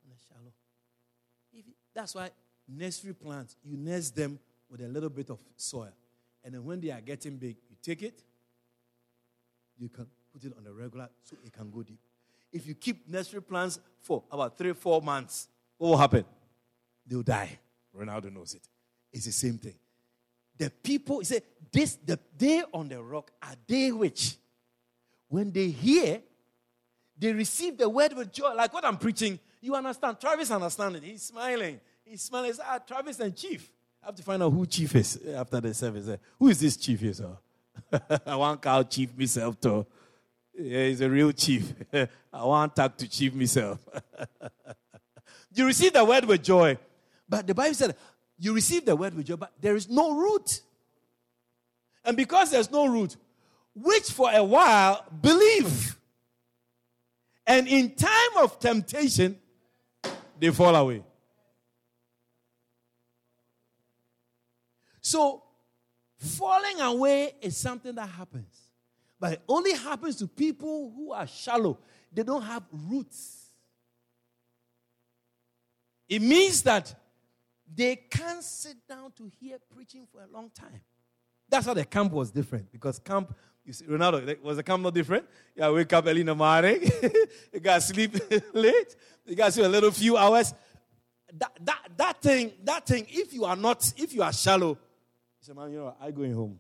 [0.04, 0.54] in the shallow.
[1.52, 2.30] If that's why
[2.70, 5.92] nursery plants, you nurse them with a little bit of soil.
[6.44, 8.24] And then when they are getting big, you take it,
[9.78, 12.00] you can put it on a regular so it can go deep.
[12.52, 16.26] If you keep nursery plants for about three, four months, what will happen?
[17.06, 17.60] They'll die.
[17.98, 18.62] Ronaldo knows it.
[19.12, 19.76] It's the same thing.
[20.58, 24.36] The people, he said, this, the, they on the rock are they which,
[25.28, 26.22] when they hear,
[27.18, 28.54] they receive the word with joy.
[28.54, 30.20] Like what I'm preaching, you understand.
[30.20, 31.04] Travis understands it.
[31.04, 31.80] He's smiling.
[32.18, 32.54] Smiling.
[32.54, 33.72] He ah, Travis and Chief.
[34.02, 36.18] I have to find out who Chief is after the service.
[36.38, 37.38] Who is this Chief here, sir?
[38.26, 39.86] I want call Chief myself too.
[40.62, 41.74] Yeah, he's a real chief.
[41.94, 43.80] I want to talk to chief myself.
[45.54, 46.78] you receive the word with joy.
[47.30, 47.96] But the Bible said,
[48.38, 50.62] you receive the word with joy, but there is no root.
[52.04, 53.16] And because there's no root,
[53.74, 55.96] which for a while believe.
[57.48, 59.38] And in time of temptation,
[60.40, 61.04] they fall away.
[65.10, 65.42] So,
[66.18, 68.70] falling away is something that happens.
[69.20, 71.80] But it only happens to people who are shallow.
[72.14, 73.48] They don't have roots.
[76.08, 76.94] It means that
[77.76, 80.82] they can't sit down to hear preaching for a long time.
[81.50, 82.72] That's how the camp was different.
[82.72, 85.26] Because camp, you see, Ronaldo, was the camp not different?
[85.56, 86.84] Yeah, wake up early in the morning.
[87.54, 88.16] you got sleep
[88.54, 88.96] late.
[89.26, 90.54] You got sleep a little few hours.
[91.34, 94.78] That, that, that thing, that thing, if you are not, if you are shallow,
[95.50, 96.60] say, man, you know, I'm going home.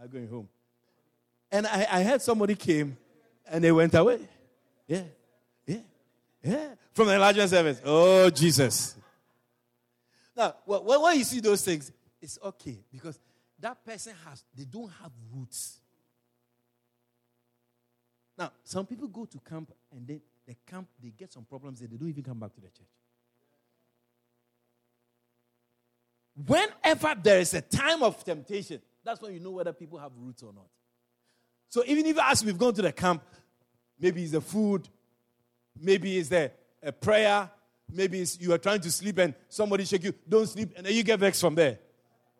[0.00, 0.48] I'm going home.
[1.50, 2.96] And I, I heard somebody came
[3.48, 4.20] and they went away.
[4.86, 5.02] Yeah.
[5.66, 5.78] Yeah.
[6.42, 6.68] Yeah.
[6.92, 7.80] From the enlargement service.
[7.84, 8.96] Oh, Jesus.
[10.36, 13.18] Now, when you see those things, it's okay because
[13.58, 15.78] that person has, they don't have roots.
[18.36, 21.90] Now, some people go to camp and then the camp, they get some problems and
[21.90, 22.86] they don't even come back to the church.
[26.44, 30.42] Whenever there is a time of temptation, that's when you know whether people have roots
[30.42, 30.66] or not.
[31.68, 33.22] So even if as we've gone to the camp,
[33.98, 34.88] maybe it's the food,
[35.80, 36.50] maybe it's the
[36.82, 37.50] a prayer,
[37.90, 40.94] maybe it's you are trying to sleep and somebody shake you, don't sleep, and then
[40.94, 41.78] you get vexed from there.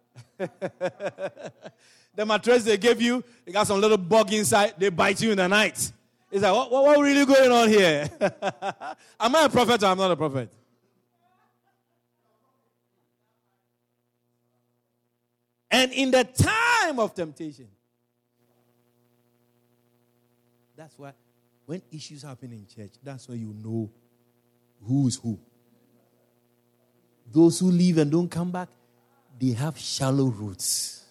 [0.39, 5.39] the mattress they gave you, they got some little bug inside, they bite you in
[5.39, 5.93] the night.
[6.31, 8.09] It's like, what, what, what really going on here?
[9.21, 10.53] Am I a prophet or I'm not a prophet?
[15.71, 17.69] And in the time of temptation,
[20.77, 21.13] that's why
[21.65, 23.91] when issues happen in church, that's when you know
[24.87, 25.39] who's who.
[27.33, 28.69] Those who leave and don't come back,
[29.39, 31.05] they have shallow roots.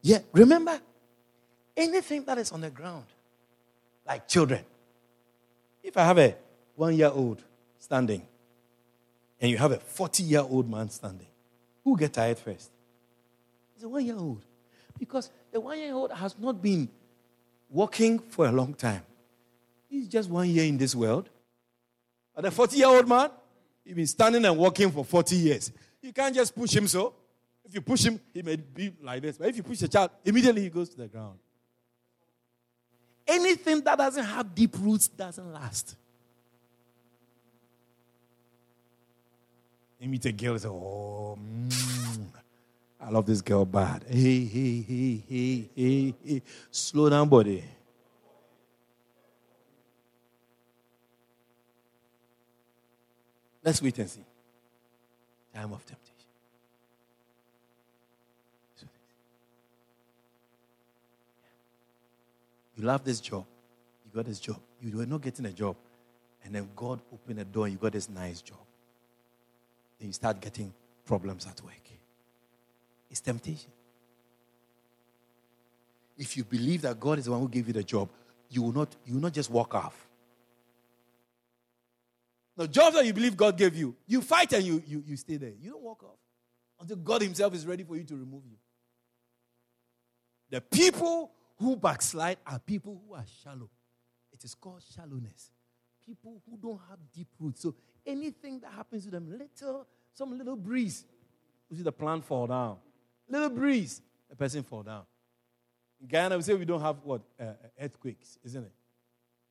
[0.00, 0.80] Yeah, remember,
[1.76, 3.04] anything that is on the ground,
[4.06, 4.64] like children.
[5.82, 6.36] If I have a
[6.76, 7.42] one year old
[7.78, 8.22] standing
[9.40, 11.26] and you have a 40 year old man standing,
[11.84, 12.70] who get tired first?
[13.74, 14.44] It's a one year old.
[14.98, 16.88] Because the one year old has not been
[17.68, 19.02] walking for a long time.
[19.88, 21.28] He's just one year in this world.
[22.34, 23.30] But the 40 year old man,
[23.84, 25.72] he's been standing and walking for 40 years.
[26.00, 27.14] You can't just push him so.
[27.64, 29.38] If you push him, he may be like this.
[29.38, 31.38] But if you push a child, immediately he goes to the ground.
[33.26, 35.96] Anything that doesn't have deep roots doesn't last.
[40.02, 42.26] You meet a girl and say, Oh, mm,
[43.00, 44.04] I love this girl bad.
[44.08, 46.42] Hey, hey, hey, hey, hey, hey.
[46.72, 47.62] Slow down, buddy.
[53.62, 54.24] Let's wait and see.
[55.54, 56.08] Time of temptation.
[62.74, 63.44] You love this job.
[64.04, 64.58] You got this job.
[64.80, 65.76] You were not getting a job.
[66.44, 68.58] And then God opened a door and you got this nice job.
[70.02, 70.72] You start getting
[71.04, 71.74] problems at work.
[73.10, 73.70] It's temptation.
[76.18, 78.08] If you believe that God is the one who gave you the job,
[78.48, 80.08] you will not, you will not just walk off.
[82.56, 85.36] The job that you believe God gave you, you fight and you, you, you stay
[85.36, 85.52] there.
[85.60, 86.18] You don't walk off
[86.80, 88.56] until God Himself is ready for you to remove you.
[90.50, 93.70] The people who backslide are people who are shallow.
[94.32, 95.50] It is called shallowness.
[96.06, 97.62] People who don't have deep roots.
[97.62, 97.74] So
[98.06, 101.04] anything that happens to them, little, some little breeze,
[101.70, 102.76] you see the plant fall down.
[103.28, 105.02] Little breeze, the person fall down.
[106.00, 107.22] In Guyana, we say we don't have what?
[107.38, 108.72] Uh, uh, earthquakes, isn't it?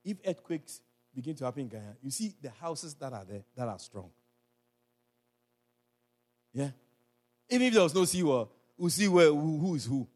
[0.03, 0.81] If earthquakes
[1.15, 4.09] begin to happen in Guyana, you see the houses that are there that are strong.
[6.53, 6.71] Yeah?
[7.49, 8.49] Even if there was no sea, we'll
[8.89, 10.07] see where, who, who is who.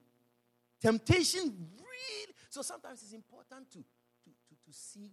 [0.82, 1.42] Temptation
[1.78, 2.34] really.
[2.50, 5.12] so sometimes it's important to, to, to, to see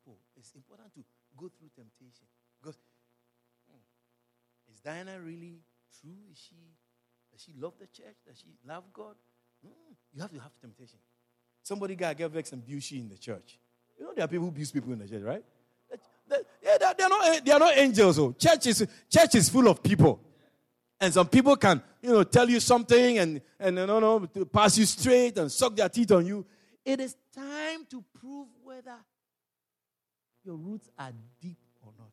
[0.00, 0.18] people.
[0.36, 1.00] It's important to
[1.36, 2.26] go through temptation.
[2.60, 2.78] Because
[3.68, 5.60] hmm, is Diana really
[6.00, 6.16] true?
[6.32, 6.56] Is she
[7.32, 8.16] does she love the church?
[8.26, 9.14] Does she love God?
[9.64, 10.98] Hmm, you have to have temptation.
[11.62, 13.58] Somebody got get vexed and abuse in the church.
[13.98, 15.44] You know there are people who abuse people in the church, right?
[16.28, 18.18] they're, they're, not, they are not angels.
[18.18, 18.32] Oh.
[18.32, 20.20] church is, church is full of people.
[21.00, 24.84] And some people can, you know, tell you something and, and you know, pass you
[24.84, 26.46] straight and suck their teeth on you.
[26.84, 28.96] It is time to prove whether
[30.44, 32.10] your roots are deep or not.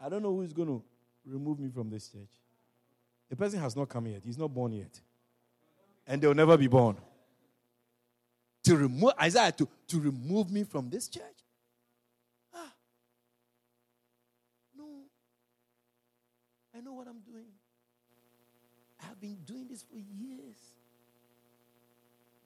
[0.00, 0.82] I don't know who's going to
[1.24, 2.30] remove me from this church.
[3.30, 4.22] The person has not come yet.
[4.24, 5.00] He's not born yet.
[6.06, 6.96] And they'll never be born.
[8.64, 11.22] To remove Isaiah to, to remove me from this church?
[12.54, 12.72] Ah.
[14.76, 14.84] No.
[16.76, 17.52] I know what I'm doing.
[19.02, 20.56] I have been doing this for years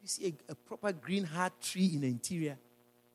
[0.03, 2.57] you see a, a, proper green heart tree in the interior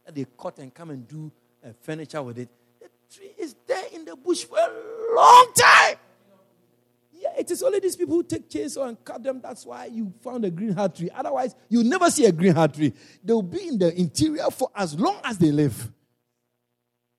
[0.05, 1.31] that they cut and come and do
[1.63, 5.97] uh, furniture with it, the tree is there in the bush for a long time.
[7.11, 9.39] Yeah, it is only these people who take chainsaw and cut them.
[9.41, 11.09] That's why you found a green heart tree.
[11.15, 12.93] Otherwise, you never see a green heart tree.
[13.23, 15.89] They'll be in the interior for as long as they live.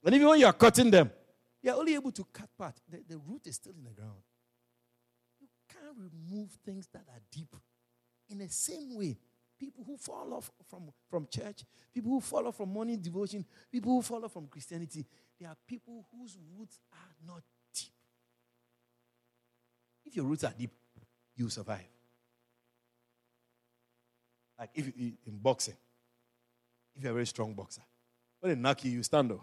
[0.04, 1.10] And even when you are cutting them,
[1.62, 2.74] you're only able to cut part.
[2.90, 4.20] The, the root is still in the ground.
[5.40, 7.56] You can't remove things that are deep.
[8.28, 9.16] In the same way,
[9.58, 13.92] people who fall off from, from church, people who fall off from morning devotion, people
[13.92, 15.04] who fall off from Christianity,
[15.38, 17.42] they are people whose roots are not
[17.74, 17.92] deep.
[20.04, 20.70] If your roots are deep,
[21.36, 21.88] you survive.
[24.58, 25.76] Like if you, in boxing,
[26.96, 27.82] if you're a very strong boxer,
[28.40, 29.40] when they knock you, you stand up.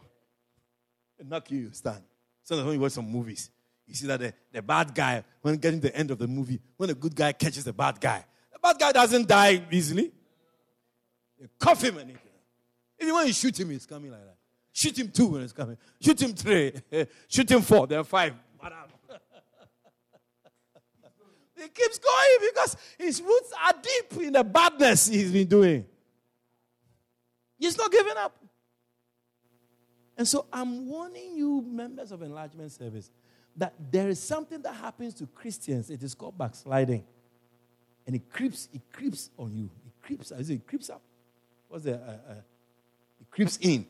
[1.17, 2.03] They knock you, you stand.
[2.43, 3.49] Sometimes when you watch some movies,
[3.85, 6.61] you see that the, the bad guy, when getting to the end of the movie,
[6.77, 8.23] when the good guy catches the bad guy,
[8.61, 10.11] bad guy doesn't die easily.
[11.39, 12.15] You cuff him and he,
[13.01, 14.37] even when you shoot him, he's coming like that.
[14.73, 15.77] Shoot him two when he's coming.
[15.99, 16.73] Shoot him three.
[17.27, 17.87] Shoot him four.
[17.87, 18.33] There are five.
[21.57, 25.85] he keeps going because his roots are deep in the badness he's been doing.
[27.57, 28.37] He's not giving up.
[30.17, 33.09] And so I'm warning you, members of Enlargement Service,
[33.57, 35.89] that there is something that happens to Christians.
[35.89, 37.03] It is called backsliding.
[38.11, 39.69] And it creeps, it creeps on you.
[39.85, 41.01] It creeps, I say, it creeps up.
[41.69, 42.33] What's the, uh, uh,
[43.21, 43.85] it creeps in.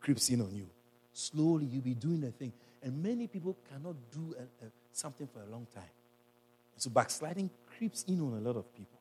[0.00, 0.66] Creeps in on you.
[1.12, 2.52] Slowly, you'll be doing the thing.
[2.82, 5.84] And many people cannot do a, a, something for a long time.
[6.78, 7.48] So backsliding
[7.78, 8.98] creeps in on a lot of people.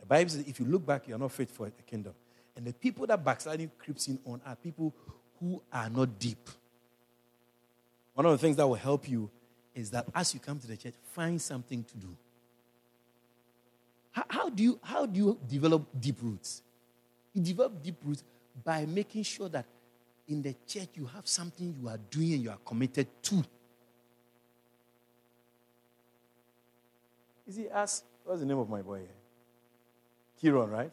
[0.00, 2.14] The Bible says if you look back, you are not fit for the kingdom.
[2.56, 4.92] And the people that backsliding creeps in on are people
[5.38, 6.48] who are not deep.
[8.14, 9.30] One of the things that will help you
[9.72, 12.16] is that as you come to the church, find something to do.
[14.18, 16.62] How, how, do, you, how do you develop deep roots?
[17.32, 18.24] You develop deep roots
[18.64, 19.64] by making sure that
[20.26, 23.36] in the church you have something you are doing and you are committed to.
[27.46, 29.08] You see, ask, what's the name of my boy here?
[30.40, 30.90] Kiron, right?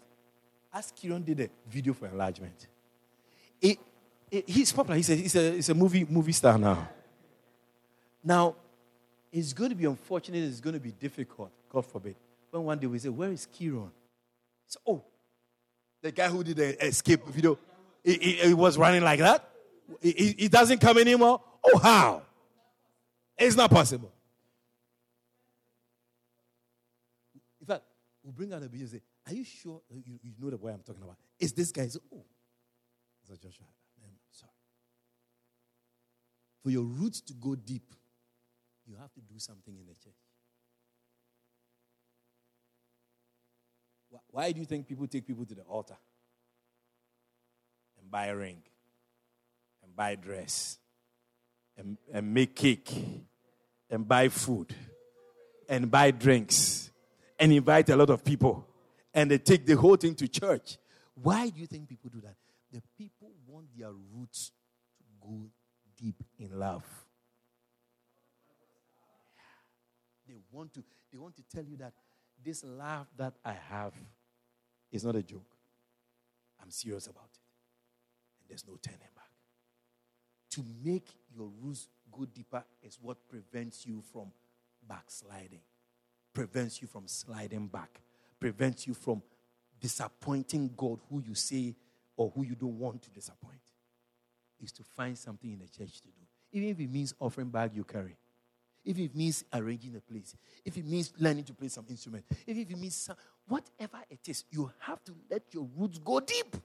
[0.71, 2.67] As Kiron did a video for enlargement.
[3.59, 3.79] It,
[4.29, 4.97] it, he's popular.
[4.97, 6.89] He's a, he's, a, he's a movie, movie star now.
[8.23, 8.55] Now,
[9.31, 10.43] it's going to be unfortunate.
[10.43, 12.15] It's going to be difficult, God forbid.
[12.55, 13.91] When one day we say, Where is Kiron?
[14.67, 15.03] So, oh,
[16.01, 17.59] the guy who did the escape video,
[18.01, 19.45] he, he, he was running like that.
[20.01, 21.41] He, he doesn't come anymore.
[21.61, 22.21] Oh, how?
[23.37, 24.09] It's not possible.
[27.59, 27.83] In fact,
[28.23, 30.69] we'll bring out the video and say, are you sure you, you know the boy
[30.69, 31.17] I'm talking about?
[31.37, 31.89] Is this guy?
[32.13, 32.23] Oh,
[33.29, 33.65] it's Joshua.
[34.01, 34.53] I'm sorry.
[36.63, 37.93] For your roots to go deep,
[38.87, 40.24] you have to do something in the church.
[44.35, 45.95] Why do you think people take people to the altar
[48.01, 48.61] and buy a ring
[49.81, 50.77] and buy a dress
[51.77, 52.93] and, and make cake
[53.89, 54.75] and buy food
[55.69, 56.91] and buy drinks
[57.39, 58.67] and invite a lot of people?
[59.15, 60.77] and they take the whole thing to church.
[61.15, 62.35] Why do you think people do that?
[62.71, 64.51] The people want their roots
[64.97, 65.49] to go
[65.97, 66.83] deep in love.
[70.27, 71.93] They want to, they want to tell you that
[72.43, 73.93] this love that I have
[74.95, 75.55] is not a joke.
[76.61, 77.39] I'm serious about it.
[78.39, 79.29] And there's no turning back.
[80.51, 84.31] To make your roots go deeper is what prevents you from
[84.87, 85.61] backsliding,
[86.33, 88.01] prevents you from sliding back
[88.39, 89.21] prevents you from
[89.79, 91.75] disappointing God, who you say
[92.15, 93.59] or who you don't want to disappoint,
[94.61, 96.21] is to find something in the church to do.
[96.51, 98.15] Even if it means offering bag you carry,
[98.83, 102.55] if it means arranging a place, if it means learning to play some instrument, if
[102.55, 103.15] it means some,
[103.47, 106.55] whatever it is, you have to let your roots go deep.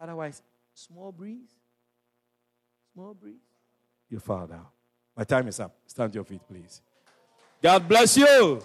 [0.00, 0.42] Otherwise,
[0.74, 1.50] small breeze,
[2.92, 3.36] small breeze,
[4.10, 4.66] you fall down.
[5.16, 5.74] My time is up.
[5.86, 6.82] Stand to your feet, please.
[7.62, 8.62] God bless you.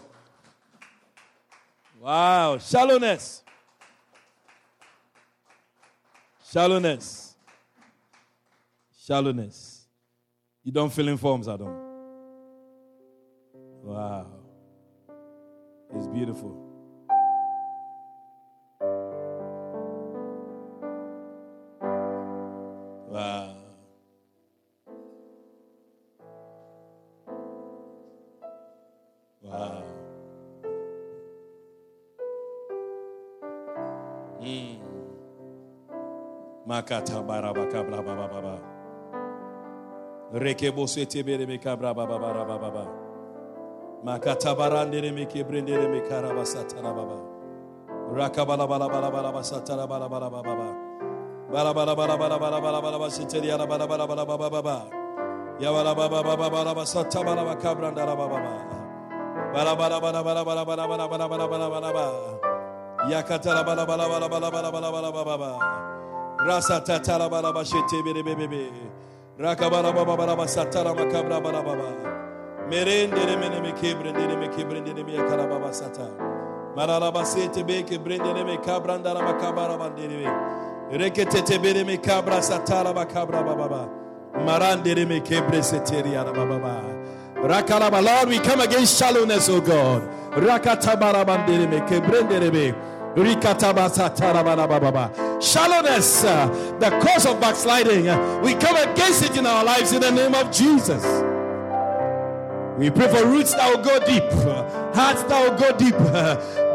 [2.00, 3.44] Wow, shallowness.
[6.52, 7.36] Shallowness.
[9.06, 9.88] Shallowness.
[10.64, 11.90] You don't fill in forms, I don't.
[13.84, 14.39] Wow.
[15.96, 16.54] It's beautiful.
[23.10, 23.56] Wow.
[36.68, 37.24] Makata
[37.84, 38.60] bra baba baba.
[40.34, 40.86] Rekebo.
[44.04, 47.20] Makata barandere me kebrendere me karaba satara baba.
[48.16, 50.78] Rakabala bala bala bala bala satara bala bala baba baba.
[51.52, 54.90] Bala bala bala bala bala bala bala seteri ala bala bala bala baba baba.
[55.60, 58.56] Ya bala baba baba bala satara bala kabrandara baba baba.
[59.54, 62.40] Bala bala bala bala bala bala bala bala bala bala bala bala.
[63.12, 65.60] Yakatala bala bala bala bala bala bala bala bala bala.
[66.48, 68.72] Rasa tatara bala bashete bere bebe.
[69.38, 72.19] Rakabala baba bala basatara makabra bala baba.
[72.70, 76.08] Merende ne mene me kebre ne me kebre ne me yakara baba sata.
[76.76, 80.98] Marala basete be kebre ne me kabranda la makabara bandere me.
[80.98, 83.90] Rekete te bere me kabra satara makabra baba.
[84.36, 87.00] Marande me kebre seteri ara baba.
[87.42, 90.04] Rakalaba, Lord, we come against shallowness, O God.
[90.34, 92.52] Rakatabara bandere me kebrendere
[94.82, 95.42] baba.
[95.42, 96.48] shallowness, uh,
[96.80, 98.10] the cause of backsliding.
[98.10, 101.04] Uh, we come against it in our lives in the name of Jesus.
[102.80, 104.24] We pray for roots that will go deep,
[104.96, 105.98] hearts that will go deep,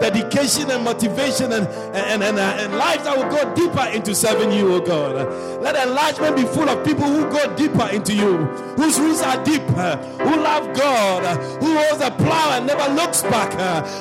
[0.00, 4.52] dedication and motivation and, and, and, uh, and lives that will go deeper into serving
[4.52, 5.14] you, oh God.
[5.62, 8.36] Let enlargement be full of people who go deeper into you,
[8.76, 11.24] whose roots are deep, who love God,
[11.62, 13.52] who holds a plow and never looks back.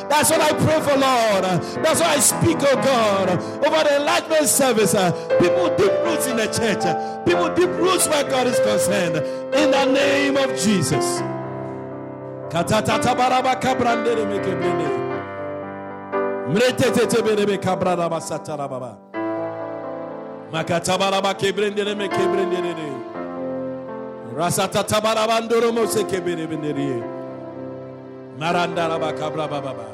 [0.10, 1.62] That's what I pray for, Lord.
[1.86, 3.30] That's what I speak, oh God,
[3.66, 4.92] over the enlargement service.
[5.40, 6.84] People deep roots in the church,
[7.26, 9.16] people deep roots where God is concerned.
[9.56, 11.22] In the name of Jesus.
[12.54, 14.88] Katatata baraba kabrandere meke brende.
[16.50, 18.96] Mrete tete berebe kabrada basatara baba.
[20.52, 22.76] Makata baraba kebrendere meke brendere.
[24.36, 27.02] Rasata tabarabandoro mose kebere bendere.
[28.38, 29.90] Maranda raba kabra baba.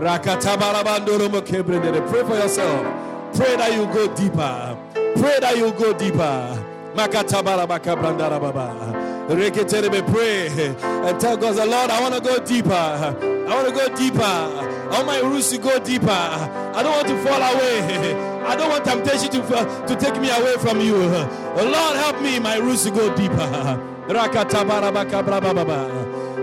[0.00, 2.08] Rakata barabandoro mo kebrendere.
[2.08, 3.36] Pray for yourself.
[3.36, 4.78] Pray that you go deeper.
[5.20, 6.58] Pray that you go deeper.
[6.94, 10.02] Makata baraba kabrandara baba.
[10.12, 12.72] Pray and tell God, the Lord, I want to go deeper.
[12.72, 14.22] I want to go deeper.
[14.22, 16.10] I want my roots to go deeper.
[16.10, 18.14] I don't want to fall away.
[18.44, 19.40] I don't want temptation to,
[19.86, 20.96] to take me away from you.
[20.96, 23.80] Lord, help me, my roots to go deeper.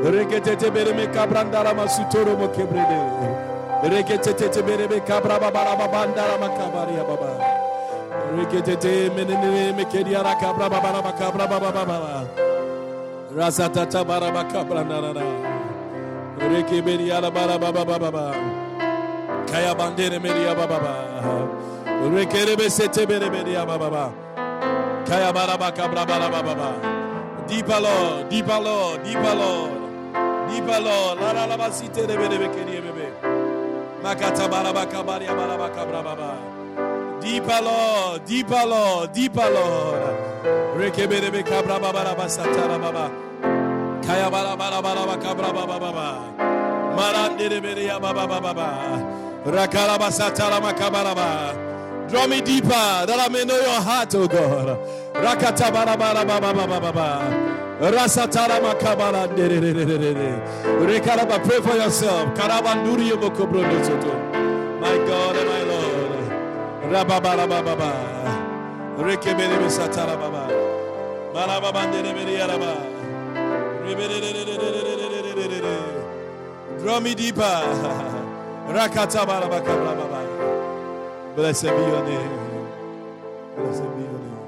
[0.01, 2.97] Reketete bereme kabrandara masutoro mo kebrede.
[3.83, 7.37] Reketete bereme kabraba baraba bandara makabaria baba.
[8.35, 12.50] Reketete menene mekediara kabraba baraba kabraba baba.
[13.35, 15.23] Rasatata barabaka branarara.
[16.37, 18.31] Reke beriara barababa baba.
[19.47, 20.79] Kaya bandere meria baba.
[22.11, 24.11] Reke rebe sete bere beria baba.
[25.05, 27.47] Kaya barabaka brabara baba.
[27.47, 29.71] Deeper Lord, deeper Lord, deeper Lord.
[30.49, 31.19] Deeper Lord.
[31.21, 33.07] La la la basite rebe rebe keri bebe.
[34.03, 37.21] Makata barabaka baria barabaka brababa.
[37.21, 40.30] Deeper Lord, deeper Lord, deeper Lord.
[40.43, 43.11] Rekeberebe kabra baba.
[44.03, 44.81] Kaya baba baba
[47.77, 48.67] ya baba baba baba.
[49.45, 49.97] Rakala.
[52.09, 54.77] Draw me deeper that I may know your heart, oh God.
[55.13, 57.51] Rakata bala bala baba baba baba.
[57.79, 59.27] Rasatara makabara
[60.85, 62.33] Rekaraba, pray for yourself.
[62.35, 63.11] Karabanduri.
[64.81, 66.21] My God and my Lord.
[66.91, 68.20] Rababa baba.
[76.81, 77.41] Draw me deeper.
[81.35, 82.37] Blessed be your name.
[83.55, 84.41] Blessed be your name.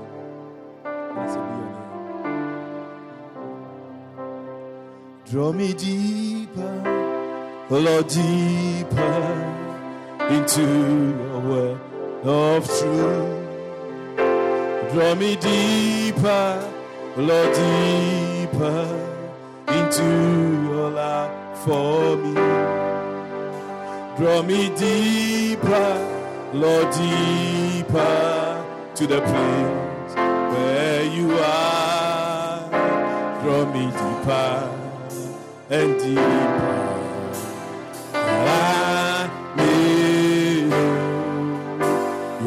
[1.14, 2.44] Blessed be your name.
[5.30, 6.74] Draw me deeper,
[7.70, 9.16] Lord, deeper
[10.30, 11.80] into your word
[12.24, 13.43] of truth.
[14.94, 16.72] Draw me deeper,
[17.18, 18.86] Lord, deeper
[19.68, 20.04] into
[20.68, 22.34] your love for me.
[24.16, 25.98] Draw me deeper,
[26.54, 28.64] Lord, deeper
[28.94, 30.14] to the place
[30.54, 32.70] where you are.
[33.42, 34.70] Draw me deeper
[35.72, 36.84] and deeper.
[38.14, 39.28] I
[39.58, 40.70] need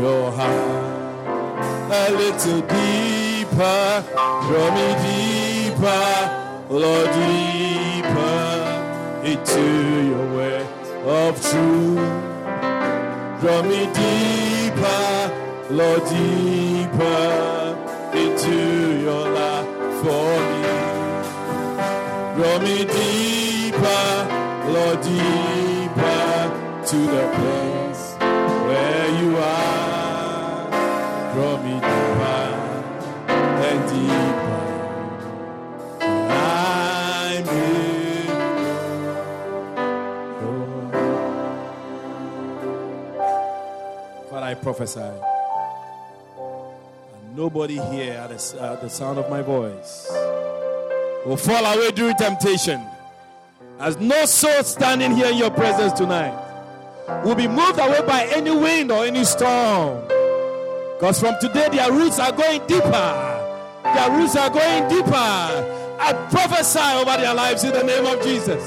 [0.01, 0.76] your heart
[2.07, 4.05] a little deeper,
[4.47, 6.07] draw me deeper,
[6.71, 8.37] oh Lord, deeper
[9.25, 9.65] into
[10.11, 10.61] your way
[11.05, 12.07] of truth.
[13.41, 17.27] Draw me deeper, oh Lord, deeper
[18.15, 18.57] into
[19.03, 19.67] your love
[20.03, 20.63] for me.
[22.37, 24.07] Draw me deeper,
[24.63, 26.31] oh Lord, deeper
[26.87, 27.86] to the place
[31.37, 31.84] Me deeper
[33.28, 34.62] and deeper.
[36.01, 38.26] I'm in
[44.30, 45.01] Father, I prophesy.
[45.01, 45.20] And
[47.37, 50.09] nobody here at the, at the sound of my voice
[51.26, 52.80] will fall away during temptation.
[53.78, 56.32] As no soul standing here in your presence tonight
[57.26, 60.16] will be moved away by any wind or any storm.
[60.97, 63.42] Because from today, their roots are going deeper.
[63.84, 65.12] Their roots are going deeper.
[65.12, 68.64] I prophesy over their lives in the name of Jesus.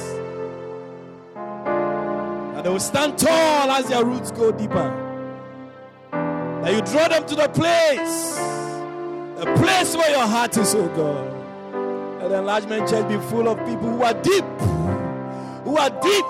[2.54, 5.08] That they will stand tall as their roots go deeper.
[6.12, 8.36] That you draw them to the place,
[9.40, 12.22] the place where your heart is, oh God.
[12.22, 14.46] Let the enlargement church be full of people who are deep,
[15.64, 16.26] who are deep,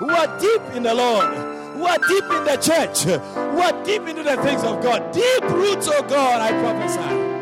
[0.00, 1.43] who are deep in the Lord
[1.74, 5.12] who are deep in the church, who are deep into the things of God.
[5.12, 7.34] Deep roots, oh God, I prophesy.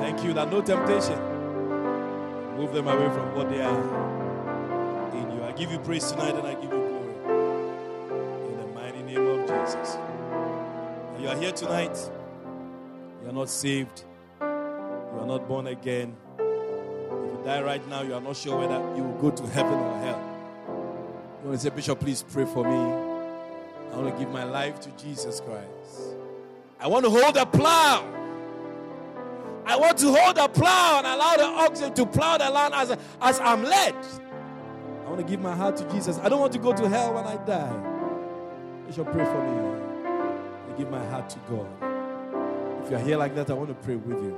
[0.00, 1.18] Thank you that no temptation
[2.56, 4.12] move them away from what they are
[5.14, 5.42] in you.
[5.44, 7.12] I give you praise tonight and I give you glory.
[8.52, 9.96] In the mighty name of Jesus.
[11.20, 11.96] you are here tonight,
[13.22, 14.04] you are not saved,
[14.40, 18.78] you are not born again If you die right now, you are not sure whether
[18.96, 20.31] you will go to heaven or hell.
[21.42, 22.76] You want to say, Bishop, please pray for me.
[23.92, 26.14] I want to give my life to Jesus Christ.
[26.78, 28.08] I want to hold a plow.
[29.66, 32.96] I want to hold a plow and allow the oxen to plow the land as,
[33.20, 33.94] as I'm led.
[35.04, 36.18] I want to give my heart to Jesus.
[36.18, 38.86] I don't want to go to hell when I die.
[38.86, 40.72] Bishop, pray for me.
[40.72, 41.66] I give my heart to God.
[42.84, 44.36] If you're here like that, I want to pray with you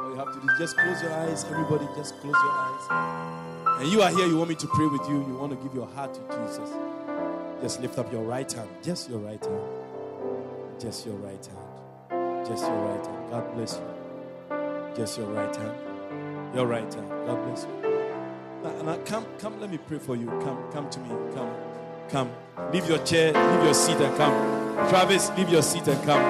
[0.00, 1.44] All you have to do is just close your eyes.
[1.44, 3.49] Everybody, just close your eyes.
[3.80, 5.26] And you are here, you want me to pray with you.
[5.26, 6.68] You want to give your heart to Jesus.
[7.62, 8.68] Just lift up your right hand.
[8.82, 9.62] Just your right hand.
[10.78, 12.46] Just your right hand.
[12.46, 13.30] Just your right hand.
[13.30, 14.94] God bless you.
[14.94, 15.74] Just your right hand.
[16.54, 17.08] Your right hand.
[17.08, 17.90] God bless you.
[18.62, 20.26] Now, now come, come, let me pray for you.
[20.26, 21.08] Come, come to me.
[21.34, 21.50] Come,
[22.10, 22.30] come.
[22.74, 24.90] Leave your chair, leave your seat and come.
[24.90, 26.20] Travis, leave your seat and come.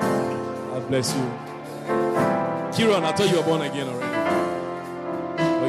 [0.00, 1.30] God bless you.
[2.72, 4.09] Kieran, I thought you were born again already.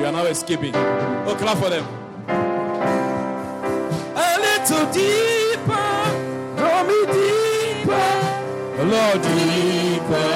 [0.01, 0.73] You are now escaping.
[0.75, 1.85] Oh, clap for them.
[4.17, 5.93] A little deeper,
[6.57, 8.09] draw me deeper,
[8.89, 10.33] Lord, deeper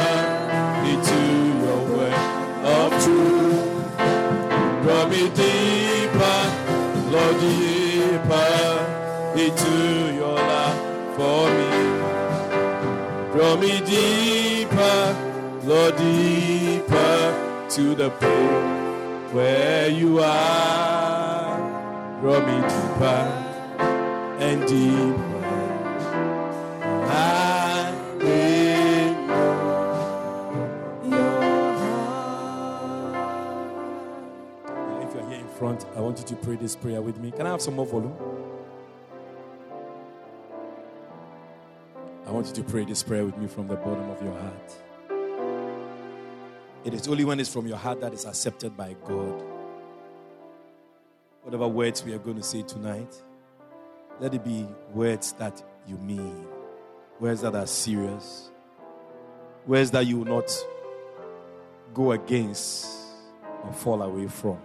[0.85, 1.19] into
[1.65, 2.13] your way
[2.63, 3.65] of truth.
[4.83, 6.39] Draw me deeper,
[7.09, 8.53] Lord, deeper
[9.35, 9.73] into
[10.13, 10.77] your love
[11.15, 11.69] for me.
[13.33, 15.31] Draw me deeper.
[15.63, 18.84] Lord, deeper to the place
[19.35, 21.59] where you are.
[22.21, 23.19] Draw me deeper
[24.39, 25.23] and deeper.
[27.03, 27.91] I
[31.03, 31.41] your
[31.81, 33.03] heart.
[35.03, 37.31] If you're here in front, I want you to pray this prayer with me.
[37.31, 38.15] Can I have some more volume?
[42.25, 44.77] I want you to pray this prayer with me from the bottom of your heart.
[46.85, 49.43] It is only when it's from your heart that is accepted by God.
[51.41, 53.11] Whatever words we are going to say tonight,
[54.19, 56.45] let it be words that you mean,
[57.19, 58.51] words that are serious,
[59.65, 60.51] words that you will not
[61.95, 62.87] go against
[63.63, 64.59] or fall away from.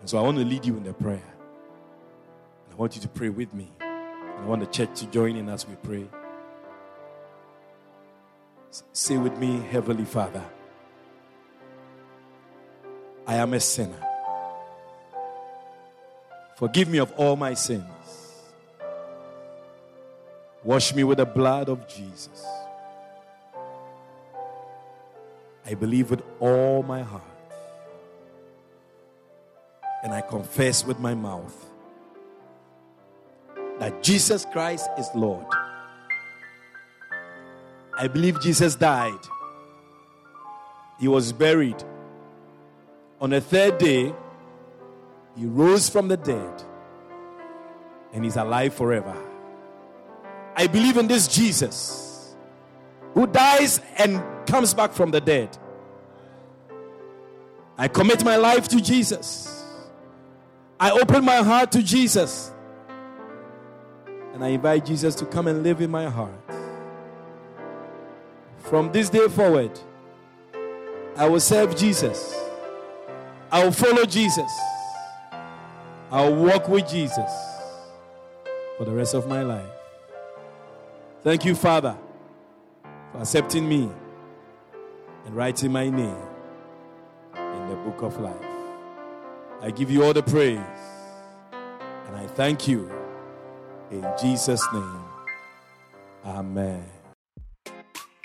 [0.00, 1.14] And so I want to lead you in the prayer.
[2.66, 3.72] And I want you to pray with me.
[3.80, 6.08] And I want the church to join in as we pray.
[8.92, 10.44] Say with me, Heavenly Father,
[13.26, 14.06] I am a sinner.
[16.56, 17.84] Forgive me of all my sins.
[20.62, 22.44] Wash me with the blood of Jesus.
[25.66, 27.22] I believe with all my heart.
[30.02, 31.70] And I confess with my mouth
[33.78, 35.46] that Jesus Christ is Lord
[38.00, 39.20] I believe Jesus died.
[40.98, 41.84] He was buried.
[43.20, 44.14] On the third day,
[45.36, 46.62] he rose from the dead
[48.14, 49.14] and he's alive forever.
[50.56, 52.34] I believe in this Jesus
[53.12, 55.58] who dies and comes back from the dead.
[57.76, 59.62] I commit my life to Jesus.
[60.78, 62.50] I open my heart to Jesus.
[64.32, 66.59] And I invite Jesus to come and live in my heart.
[68.70, 69.76] From this day forward,
[71.16, 72.40] I will serve Jesus.
[73.50, 74.48] I will follow Jesus.
[76.08, 77.32] I will walk with Jesus
[78.78, 79.72] for the rest of my life.
[81.24, 81.98] Thank you, Father,
[83.10, 83.90] for accepting me
[85.26, 86.22] and writing my name
[87.34, 88.36] in the book of life.
[89.60, 90.60] I give you all the praise
[91.50, 92.88] and I thank you
[93.90, 95.04] in Jesus' name.
[96.24, 96.99] Amen.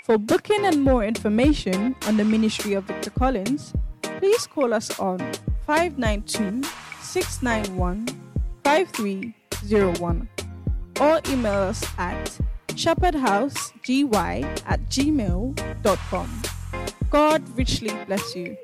[0.06, 5.18] For booking and more information on the ministry of Victor Collins, please call us on
[5.66, 6.62] 592
[7.02, 8.06] 691
[8.62, 10.28] 5301
[11.00, 12.38] or email us at
[12.68, 16.42] shepherdhousegy at gmail.com.
[17.10, 18.56] God richly bless you.